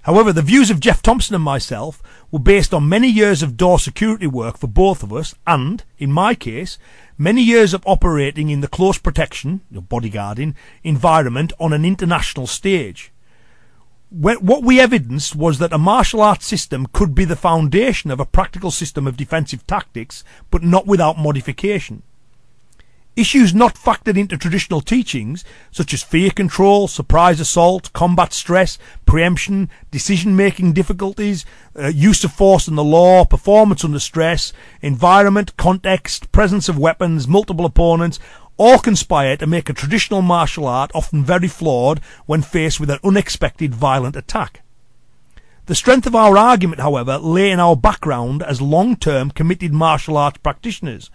However, 0.03 0.31
the 0.31 0.41
views 0.41 0.69
of 0.69 0.79
Geoff 0.79 1.01
Thompson 1.01 1.35
and 1.35 1.43
myself 1.43 2.01
were 2.31 2.39
based 2.39 2.73
on 2.73 2.89
many 2.89 3.07
years 3.07 3.41
of 3.41 3.57
door 3.57 3.79
security 3.79 4.27
work 4.27 4.57
for 4.57 4.67
both 4.67 5.03
of 5.03 5.11
us 5.11 5.35
and, 5.47 5.83
in 5.97 6.11
my 6.11 6.35
case, 6.35 6.77
many 7.17 7.41
years 7.41 7.73
of 7.73 7.83
operating 7.85 8.49
in 8.49 8.61
the 8.61 8.67
close 8.67 8.97
protection, 8.97 9.61
bodyguarding, 9.71 10.53
environment 10.83 11.53
on 11.59 11.73
an 11.73 11.85
international 11.85 12.47
stage. 12.47 13.11
What 14.11 14.63
we 14.63 14.79
evidenced 14.79 15.35
was 15.35 15.59
that 15.59 15.73
a 15.73 15.77
martial 15.77 16.21
arts 16.21 16.45
system 16.45 16.87
could 16.93 17.15
be 17.15 17.25
the 17.25 17.35
foundation 17.35 18.11
of 18.11 18.19
a 18.19 18.25
practical 18.25 18.71
system 18.71 19.07
of 19.07 19.17
defensive 19.17 19.65
tactics, 19.67 20.23
but 20.51 20.63
not 20.63 20.87
without 20.87 21.17
modification. 21.17 22.03
Issues 23.15 23.55
not 23.55 23.75
factored 23.75 24.17
into 24.17 24.37
traditional 24.37 24.81
teachings, 24.81 25.45
such 25.71 25.93
as 25.93 26.03
fear 26.03 26.31
control, 26.31 26.89
surprise 26.89 27.39
assault, 27.39 27.93
combat 27.93 28.33
stress, 28.33 28.77
preemption, 29.05 29.69
decision-making 29.89 30.73
difficulties, 30.73 31.45
uh, 31.79 31.87
use 31.87 32.25
of 32.25 32.33
force 32.33 32.67
in 32.67 32.75
the 32.75 32.83
law, 32.83 33.23
performance 33.23 33.85
under 33.85 33.99
stress, 33.99 34.51
environment, 34.81 35.55
context, 35.55 36.29
presence 36.33 36.67
of 36.67 36.77
weapons, 36.77 37.25
multiple 37.25 37.65
opponents, 37.65 38.19
all 38.57 38.79
conspire 38.79 39.37
to 39.37 39.47
make 39.47 39.69
a 39.69 39.73
traditional 39.73 40.21
martial 40.21 40.67
art 40.67 40.91
often 40.93 41.23
very 41.23 41.47
flawed 41.47 42.01
when 42.25 42.41
faced 42.41 42.81
with 42.81 42.89
an 42.89 42.99
unexpected 43.01 43.73
violent 43.73 44.17
attack. 44.17 44.61
The 45.67 45.75
strength 45.75 46.05
of 46.05 46.15
our 46.15 46.37
argument, 46.37 46.81
however, 46.81 47.17
lay 47.17 47.49
in 47.49 47.61
our 47.61 47.77
background 47.77 48.43
as 48.43 48.61
long-term 48.61 49.31
committed 49.31 49.73
martial 49.73 50.17
arts 50.17 50.37
practitioners, 50.37 51.09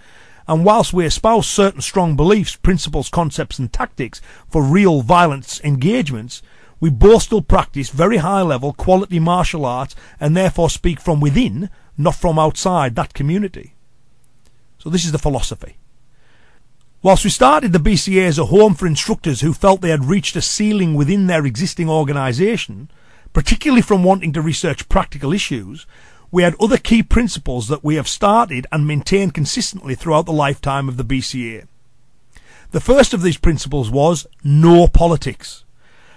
and 0.51 0.65
whilst 0.65 0.93
we 0.93 1.07
espouse 1.07 1.47
certain 1.47 1.81
strong 1.81 2.17
beliefs, 2.17 2.57
principles, 2.57 3.09
concepts, 3.09 3.61
and 3.61 3.73
tactics 3.73 4.21
for 4.49 4.65
real 4.65 5.01
violence 5.01 5.61
engagements, 5.63 6.43
we 6.81 6.91
both 6.91 7.23
still 7.23 7.41
practice 7.41 7.91
very 7.91 8.17
high 8.17 8.43
level 8.43 8.73
quality 8.73 9.21
martial 9.21 9.65
arts 9.65 9.95
and 10.19 10.37
therefore 10.37 10.69
speak 10.69 11.01
from 11.01 11.21
within, 11.21 11.71
not 11.97 12.17
from 12.17 12.37
outside 12.37 12.97
that 12.97 13.15
community. 13.15 13.75
So 14.79 14.91
this 14.91 15.05
is 15.05 15.13
the 15.13 15.21
philosophy. 15.21 15.77
Whilst 17.01 17.23
we 17.23 17.31
started 17.31 17.73
the 17.73 17.79
BCA 17.79 18.27
as 18.27 18.39
a 18.41 18.47
home 18.47 18.75
for 18.75 18.89
instructors 18.89 19.43
who 19.43 19.53
felt 19.53 19.83
they 19.83 19.91
had 19.91 20.07
reached 20.07 20.35
a 20.35 20.43
ceiling 20.43 20.95
within 20.95 21.29
their 21.29 21.47
existing 21.47 21.89
organisation, 21.89 22.91
particularly 23.33 23.83
from 23.83 24.03
wanting 24.03 24.33
to 24.33 24.43
research 24.43 24.89
practical 24.89 25.33
issues, 25.33 25.87
we 26.33 26.43
had 26.43 26.55
other 26.61 26.77
key 26.77 27.03
principles 27.03 27.69
that 27.69 27.85
we 27.85 27.97
have 27.97 28.09
started 28.09 28.67
and 28.71 28.87
maintained 28.87 29.35
consistently 29.35 29.95
throughout 29.95 30.27
the 30.27 30.33
lifetime 30.33 30.89
of 30.89 30.97
the 30.97 31.05
BCA. 31.05 31.67
The 32.71 32.81
first 32.81 33.13
of 33.13 33.23
these 33.23 33.37
principles 33.37 33.91
was 33.91 34.27
no 34.45 34.87
politics. 34.87 35.65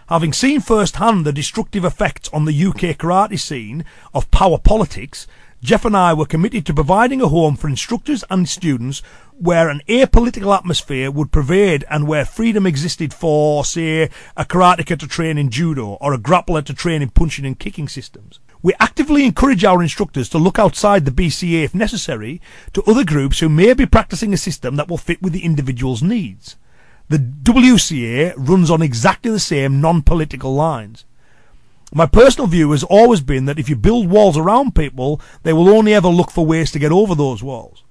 Having 0.10 0.34
seen 0.34 0.62
firsthand 0.62 1.26
the 1.26 1.32
destructive 1.32 1.84
effects 1.84 2.30
on 2.32 2.45
the 2.45 2.65
UK 2.65 2.97
karate 2.97 3.39
scene 3.39 3.86
of 4.13 4.30
power 4.30 4.60
politics, 4.60 5.26
Geoff 5.63 5.86
and 5.86 5.95
I 5.95 6.13
were 6.13 6.26
committed 6.26 6.65
to 6.65 6.73
providing 6.73 7.21
a 7.21 7.30
home 7.30 7.56
for 7.56 7.69
instructors 7.69 8.23
and 8.30 8.47
students 8.49 9.02
where 9.32 9.69
an 9.69 9.82
apolitical 9.88 10.56
atmosphere 10.56 11.10
would 11.10 11.32
pervade 11.32 11.86
and 11.89 12.06
where 12.06 12.26
freedom 12.26 12.67
existed 12.67 13.13
for, 13.13 13.63
say, 13.63 14.10
a 14.36 14.43
karateka 14.43 14.99
to 14.99 15.08
train 15.08 15.38
in 15.38 15.49
judo 15.49 15.97
or 16.02 16.13
a 16.13 16.19
grappler 16.19 16.63
to 16.65 16.73
train 16.73 17.02
in 17.02 17.10
punching 17.10 17.45
and 17.45 17.58
kicking 17.60 17.88
systems. 17.88 18.39
We 18.63 18.73
actively 18.80 19.26
encourage 19.26 19.65
our 19.65 19.82
instructors 19.82 20.30
to 20.30 20.38
look 20.38 20.58
outside 20.58 21.04
the 21.04 21.12
BCA 21.12 21.65
if 21.65 21.76
necessary 21.76 22.41
to 22.71 22.82
other 22.84 23.04
groups 23.04 23.39
who 23.39 23.49
may 23.49 23.73
be 23.73 23.86
practicing 23.86 24.34
a 24.34 24.38
system 24.38 24.78
that 24.78 24.88
will 24.88 24.97
fit 24.97 25.21
with 25.21 25.34
the 25.34 25.43
individual's 25.43 26.02
needs. 26.02 26.56
The 27.10 27.17
WCA 27.17 28.34
runs 28.38 28.71
on 28.71 28.82
exactly 28.82 29.32
the 29.32 29.39
same 29.39 29.82
non-political 29.82 30.56
lines. 30.56 31.04
My 31.93 32.06
personal 32.06 32.47
view 32.47 32.71
has 32.71 32.84
always 32.86 33.19
been 33.19 33.45
that 33.45 33.60
if 33.60 33.67
you 33.67 33.76
build 33.76 34.10
walls 34.10 34.38
around 34.38 34.76
people, 34.76 35.19
they 35.43 35.52
will 35.52 35.67
only 35.67 35.93
ever 35.93 36.08
look 36.08 36.32
for 36.32 36.45
ways 36.45 36.71
to 36.71 36.80
get 36.80 36.93
over 36.93 37.13
those 37.13 37.43
walls. 37.43 37.84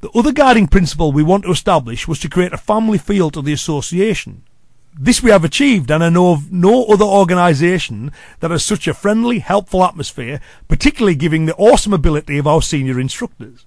The 0.00 0.10
other 0.10 0.32
guiding 0.32 0.66
principle 0.66 1.12
we 1.12 1.22
want 1.22 1.44
to 1.44 1.52
establish 1.52 2.08
was 2.08 2.18
to 2.18 2.28
create 2.28 2.52
a 2.52 2.58
family 2.58 2.98
feel 2.98 3.30
to 3.30 3.40
the 3.40 3.52
association. 3.52 4.42
This 4.96 5.22
we 5.22 5.30
have 5.30 5.44
achieved, 5.44 5.90
and 5.90 6.04
I 6.04 6.08
know 6.08 6.32
of 6.32 6.52
no 6.52 6.84
other 6.84 7.04
organisation 7.04 8.12
that 8.38 8.52
has 8.52 8.64
such 8.64 8.86
a 8.86 8.94
friendly, 8.94 9.40
helpful 9.40 9.82
atmosphere, 9.82 10.40
particularly 10.68 11.16
giving 11.16 11.46
the 11.46 11.56
awesome 11.56 11.92
ability 11.92 12.38
of 12.38 12.46
our 12.46 12.62
senior 12.62 13.00
instructors. 13.00 13.64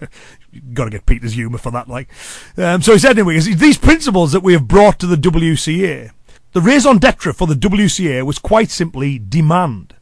Got 0.72 0.84
to 0.84 0.90
get 0.90 1.06
Peter's 1.06 1.34
humour 1.34 1.58
for 1.58 1.70
that, 1.70 1.88
like. 1.88 2.08
Um, 2.56 2.80
so 2.80 2.92
he 2.92 2.98
said, 2.98 3.18
anyway, 3.18 3.38
these 3.40 3.76
principles 3.76 4.32
that 4.32 4.42
we 4.42 4.54
have 4.54 4.66
brought 4.66 4.98
to 5.00 5.06
the 5.06 5.16
WCA. 5.16 6.12
The 6.52 6.60
raison 6.60 6.98
d'etre 6.98 7.32
for 7.32 7.46
the 7.46 7.54
WCA 7.54 8.24
was 8.24 8.38
quite 8.38 8.70
simply 8.70 9.18
demand. 9.18 9.94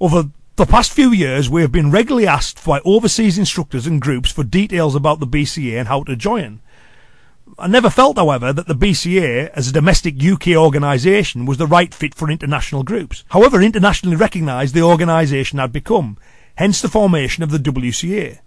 Over 0.00 0.30
the 0.54 0.66
past 0.66 0.92
few 0.92 1.10
years, 1.10 1.50
we 1.50 1.60
have 1.62 1.72
been 1.72 1.90
regularly 1.90 2.26
asked 2.26 2.64
by 2.64 2.80
overseas 2.84 3.36
instructors 3.36 3.86
and 3.86 4.00
groups 4.00 4.30
for 4.30 4.44
details 4.44 4.94
about 4.94 5.20
the 5.20 5.26
BCA 5.26 5.78
and 5.78 5.88
how 5.88 6.04
to 6.04 6.16
join. 6.16 6.60
I 7.58 7.68
never 7.68 7.88
felt, 7.88 8.18
however, 8.18 8.52
that 8.52 8.66
the 8.66 8.74
BCA, 8.74 9.50
as 9.54 9.68
a 9.68 9.72
domestic 9.72 10.22
UK 10.22 10.48
organisation, 10.48 11.46
was 11.46 11.58
the 11.58 11.66
right 11.66 11.94
fit 11.94 12.14
for 12.14 12.30
international 12.30 12.82
groups. 12.82 13.24
However, 13.28 13.62
internationally 13.62 14.16
recognised 14.16 14.74
the 14.74 14.82
organisation 14.82 15.58
had 15.58 15.72
become, 15.72 16.18
hence 16.56 16.82
the 16.82 16.88
formation 16.88 17.42
of 17.42 17.50
the 17.50 17.58
WCA. 17.58 18.40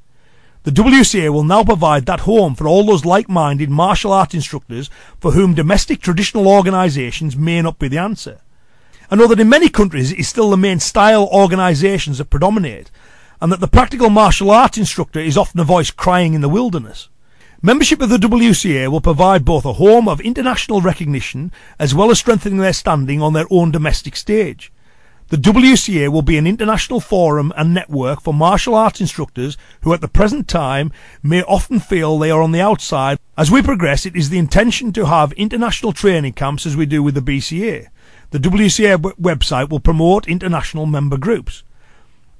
The 0.63 0.71
WCA 0.71 1.31
will 1.31 1.45
now 1.45 1.63
provide 1.63 2.05
that 2.05 2.21
home 2.21 2.53
for 2.53 2.67
all 2.67 2.85
those 2.85 3.05
like-minded 3.05 3.69
martial 3.69 4.11
arts 4.11 4.35
instructors 4.35 4.89
for 5.19 5.31
whom 5.31 5.53
domestic 5.55 6.01
traditional 6.01 6.47
organisations 6.47 7.37
may 7.37 7.61
not 7.61 7.79
be 7.79 7.87
the 7.87 7.97
answer. 7.97 8.41
I 9.09 9.15
know 9.15 9.27
that 9.27 9.39
in 9.39 9.49
many 9.49 9.69
countries 9.69 10.11
it 10.11 10.19
is 10.19 10.27
still 10.27 10.49
the 10.49 10.57
main 10.57 10.79
style 10.79 11.27
organisations 11.31 12.17
that 12.17 12.29
predominate, 12.29 12.91
and 13.41 13.51
that 13.51 13.61
the 13.61 13.67
practical 13.67 14.09
martial 14.09 14.51
arts 14.51 14.77
instructor 14.77 15.19
is 15.19 15.37
often 15.37 15.61
a 15.61 15.63
voice 15.63 15.89
crying 15.89 16.33
in 16.33 16.41
the 16.41 16.49
wilderness. 16.49 17.07
Membership 17.61 18.01
of 18.01 18.07
the 18.07 18.15
WCA 18.15 18.87
will 18.87 19.01
provide 19.01 19.43
both 19.43 19.65
a 19.65 19.73
home 19.73 20.07
of 20.07 20.21
international 20.21 20.79
recognition 20.79 21.51
as 21.77 21.93
well 21.93 22.09
as 22.09 22.17
strengthening 22.17 22.59
their 22.59 22.71
standing 22.71 23.21
on 23.21 23.33
their 23.33 23.47
own 23.49 23.69
domestic 23.69 24.15
stage. 24.15 24.71
The 25.27 25.35
WCA 25.35 26.07
will 26.07 26.21
be 26.21 26.37
an 26.37 26.47
international 26.47 27.01
forum 27.01 27.51
and 27.57 27.73
network 27.73 28.21
for 28.21 28.33
martial 28.33 28.75
arts 28.75 29.01
instructors 29.01 29.57
who 29.81 29.93
at 29.93 29.99
the 29.99 30.07
present 30.07 30.47
time 30.47 30.93
may 31.21 31.43
often 31.43 31.81
feel 31.81 32.17
they 32.17 32.31
are 32.31 32.41
on 32.41 32.53
the 32.53 32.61
outside. 32.61 33.19
As 33.37 33.51
we 33.51 33.61
progress, 33.61 34.05
it 34.05 34.15
is 34.15 34.29
the 34.29 34.39
intention 34.39 34.93
to 34.93 35.07
have 35.07 35.33
international 35.33 35.91
training 35.91 36.33
camps 36.33 36.65
as 36.65 36.77
we 36.77 36.85
do 36.85 37.03
with 37.03 37.13
the 37.13 37.21
BCA. 37.21 37.87
The 38.29 38.39
WCA 38.39 38.95
website 39.19 39.67
will 39.67 39.81
promote 39.81 40.29
international 40.29 40.85
member 40.85 41.17
groups. 41.17 41.63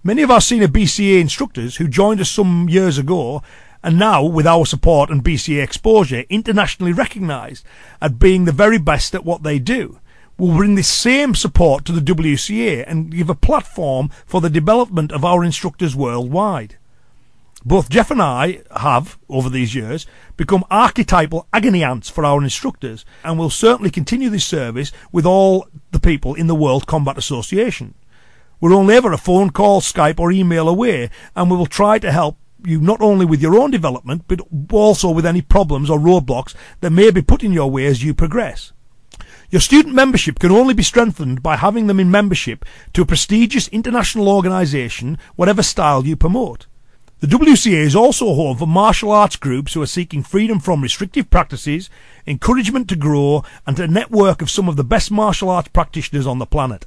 Many 0.01 0.21
of 0.21 0.31
our 0.31 0.39
senior 0.39 0.69
BCA 0.69 1.19
instructors 1.19 1.75
who 1.75 1.89
joined 1.89 2.21
us 2.21 2.31
some 2.31 2.69
years 2.69 2.97
ago 2.97 3.43
and 3.83 3.97
now, 3.97 4.23
with 4.23 4.45
our 4.45 4.65
support 4.65 5.09
and 5.09 5.23
BCA 5.23 5.63
exposure, 5.63 6.25
internationally 6.29 6.91
recognised 6.91 7.65
as 8.01 8.11
being 8.11 8.45
the 8.45 8.51
very 8.51 8.77
best 8.77 9.15
at 9.15 9.23
what 9.23 9.43
they 9.43 9.57
do. 9.59 9.99
We'll 10.37 10.55
bring 10.55 10.75
this 10.75 10.87
same 10.87 11.35
support 11.35 11.85
to 11.85 11.91
the 11.91 12.01
WCA 12.01 12.83
and 12.87 13.11
give 13.11 13.29
a 13.29 13.35
platform 13.35 14.09
for 14.25 14.41
the 14.41 14.49
development 14.49 15.11
of 15.11 15.25
our 15.25 15.43
instructors 15.43 15.95
worldwide. 15.95 16.77
Both 17.65 17.89
Geoff 17.89 18.09
and 18.09 18.21
I 18.21 18.61
have, 18.77 19.17
over 19.27 19.49
these 19.49 19.75
years, 19.75 20.05
become 20.37 20.63
archetypal 20.71 21.45
agony 21.51 21.83
ants 21.83 22.09
for 22.09 22.23
our 22.23 22.41
instructors, 22.41 23.03
and 23.21 23.37
will 23.37 23.49
certainly 23.49 23.91
continue 23.91 24.29
this 24.29 24.45
service 24.45 24.93
with 25.11 25.25
all 25.25 25.67
the 25.91 25.99
people 25.99 26.35
in 26.35 26.47
the 26.47 26.55
World 26.55 26.87
Combat 26.87 27.17
Association. 27.17 27.95
We're 28.61 28.73
only 28.73 28.95
ever 28.95 29.11
a 29.11 29.17
phone 29.17 29.49
call, 29.49 29.81
Skype, 29.81 30.19
or 30.19 30.31
email 30.31 30.69
away, 30.69 31.09
and 31.35 31.51
we 31.51 31.57
will 31.57 31.65
try 31.65 31.99
to 31.99 32.11
help 32.13 32.37
you 32.65 32.79
not 32.81 33.01
only 33.01 33.25
with 33.25 33.41
your 33.41 33.57
own 33.57 33.71
development, 33.71 34.23
but 34.27 34.41
also 34.71 35.11
with 35.11 35.25
any 35.25 35.41
problems 35.41 35.89
or 35.89 35.99
roadblocks 35.99 36.53
that 36.81 36.91
may 36.91 37.11
be 37.11 37.21
put 37.21 37.43
in 37.43 37.53
your 37.53 37.69
way 37.69 37.85
as 37.85 38.03
you 38.03 38.13
progress. 38.13 38.71
Your 39.49 39.61
student 39.61 39.95
membership 39.95 40.37
can 40.37 40.51
only 40.51 40.75
be 40.75 40.83
strengthened 40.83 41.41
by 41.41 41.55
having 41.55 41.87
them 41.87 41.99
in 41.99 42.11
membership 42.11 42.63
to 42.93 43.01
a 43.01 43.05
prestigious 43.05 43.67
international 43.69 44.29
organisation, 44.29 45.17
whatever 45.35 45.63
style 45.63 46.05
you 46.05 46.15
promote. 46.15 46.67
The 47.21 47.27
WCA 47.27 47.73
is 47.73 47.95
also 47.95 48.33
home 48.33 48.57
for 48.57 48.67
martial 48.67 49.11
arts 49.11 49.35
groups 49.35 49.73
who 49.73 49.81
are 49.81 49.87
seeking 49.87 50.23
freedom 50.23 50.59
from 50.59 50.81
restrictive 50.81 51.29
practices, 51.29 51.89
encouragement 52.27 52.87
to 52.89 52.95
grow, 52.95 53.43
and 53.65 53.77
a 53.79 53.87
network 53.87 54.41
of 54.41 54.49
some 54.49 54.69
of 54.69 54.75
the 54.75 54.83
best 54.83 55.11
martial 55.11 55.49
arts 55.49 55.67
practitioners 55.69 56.27
on 56.27 56.39
the 56.39 56.45
planet. 56.45 56.85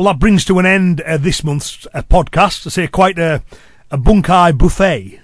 Well, 0.00 0.10
that 0.14 0.18
brings 0.18 0.46
to 0.46 0.58
an 0.58 0.64
end 0.64 1.02
uh, 1.02 1.18
this 1.18 1.44
month's 1.44 1.86
uh, 1.92 2.00
podcast. 2.00 2.66
I 2.66 2.70
say 2.70 2.86
quite 2.88 3.18
a 3.18 3.42
a 3.90 3.98
bunkai 3.98 4.56
buffet, 4.56 5.20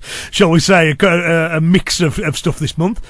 shall 0.30 0.50
we 0.50 0.60
say, 0.60 0.94
a, 1.00 1.56
a 1.56 1.62
mix 1.62 2.02
of, 2.02 2.18
of, 2.18 2.36
stuff 2.36 2.58
this 2.58 2.76
month. 2.76 3.00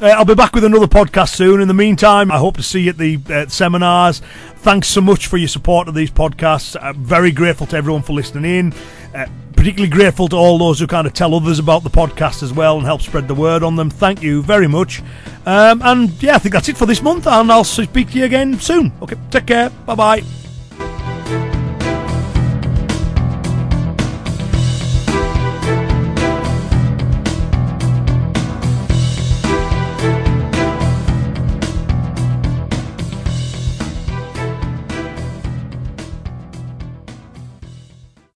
Uh, 0.00 0.08
I'll 0.08 0.26
be 0.26 0.34
back 0.34 0.54
with 0.54 0.64
another 0.64 0.86
podcast 0.86 1.34
soon. 1.34 1.60
In 1.60 1.68
the 1.68 1.74
meantime, 1.74 2.30
I 2.30 2.36
hope 2.36 2.56
to 2.56 2.62
see 2.62 2.80
you 2.80 2.90
at 2.90 2.98
the 2.98 3.18
uh, 3.30 3.46
seminars. 3.48 4.20
Thanks 4.56 4.88
so 4.88 5.00
much 5.00 5.26
for 5.26 5.38
your 5.38 5.48
support 5.48 5.88
of 5.88 5.94
these 5.94 6.10
podcasts. 6.10 6.76
I'm 6.80 7.02
very 7.02 7.32
grateful 7.32 7.66
to 7.68 7.76
everyone 7.76 8.02
for 8.02 8.12
listening 8.12 8.44
in. 8.44 8.74
Uh, 9.14 9.26
particularly 9.56 9.88
grateful 9.90 10.28
to 10.28 10.36
all 10.36 10.58
those 10.58 10.78
who 10.78 10.86
kind 10.86 11.06
of 11.06 11.14
tell 11.14 11.34
others 11.34 11.58
about 11.58 11.82
the 11.82 11.88
podcast 11.90 12.42
as 12.42 12.52
well 12.52 12.76
and 12.76 12.84
help 12.84 13.00
spread 13.00 13.26
the 13.26 13.34
word 13.34 13.62
on 13.62 13.74
them. 13.76 13.88
Thank 13.88 14.22
you 14.22 14.42
very 14.42 14.68
much. 14.68 15.00
Um, 15.46 15.80
and 15.82 16.22
yeah, 16.22 16.34
I 16.34 16.38
think 16.38 16.52
that's 16.52 16.68
it 16.68 16.76
for 16.76 16.84
this 16.86 17.00
month, 17.00 17.26
and 17.26 17.50
I'll 17.50 17.64
speak 17.64 18.10
to 18.10 18.18
you 18.18 18.26
again 18.26 18.60
soon. 18.60 18.92
Okay, 19.00 19.16
take 19.30 19.46
care. 19.46 19.70
Bye 19.70 19.94
bye. 19.94 21.55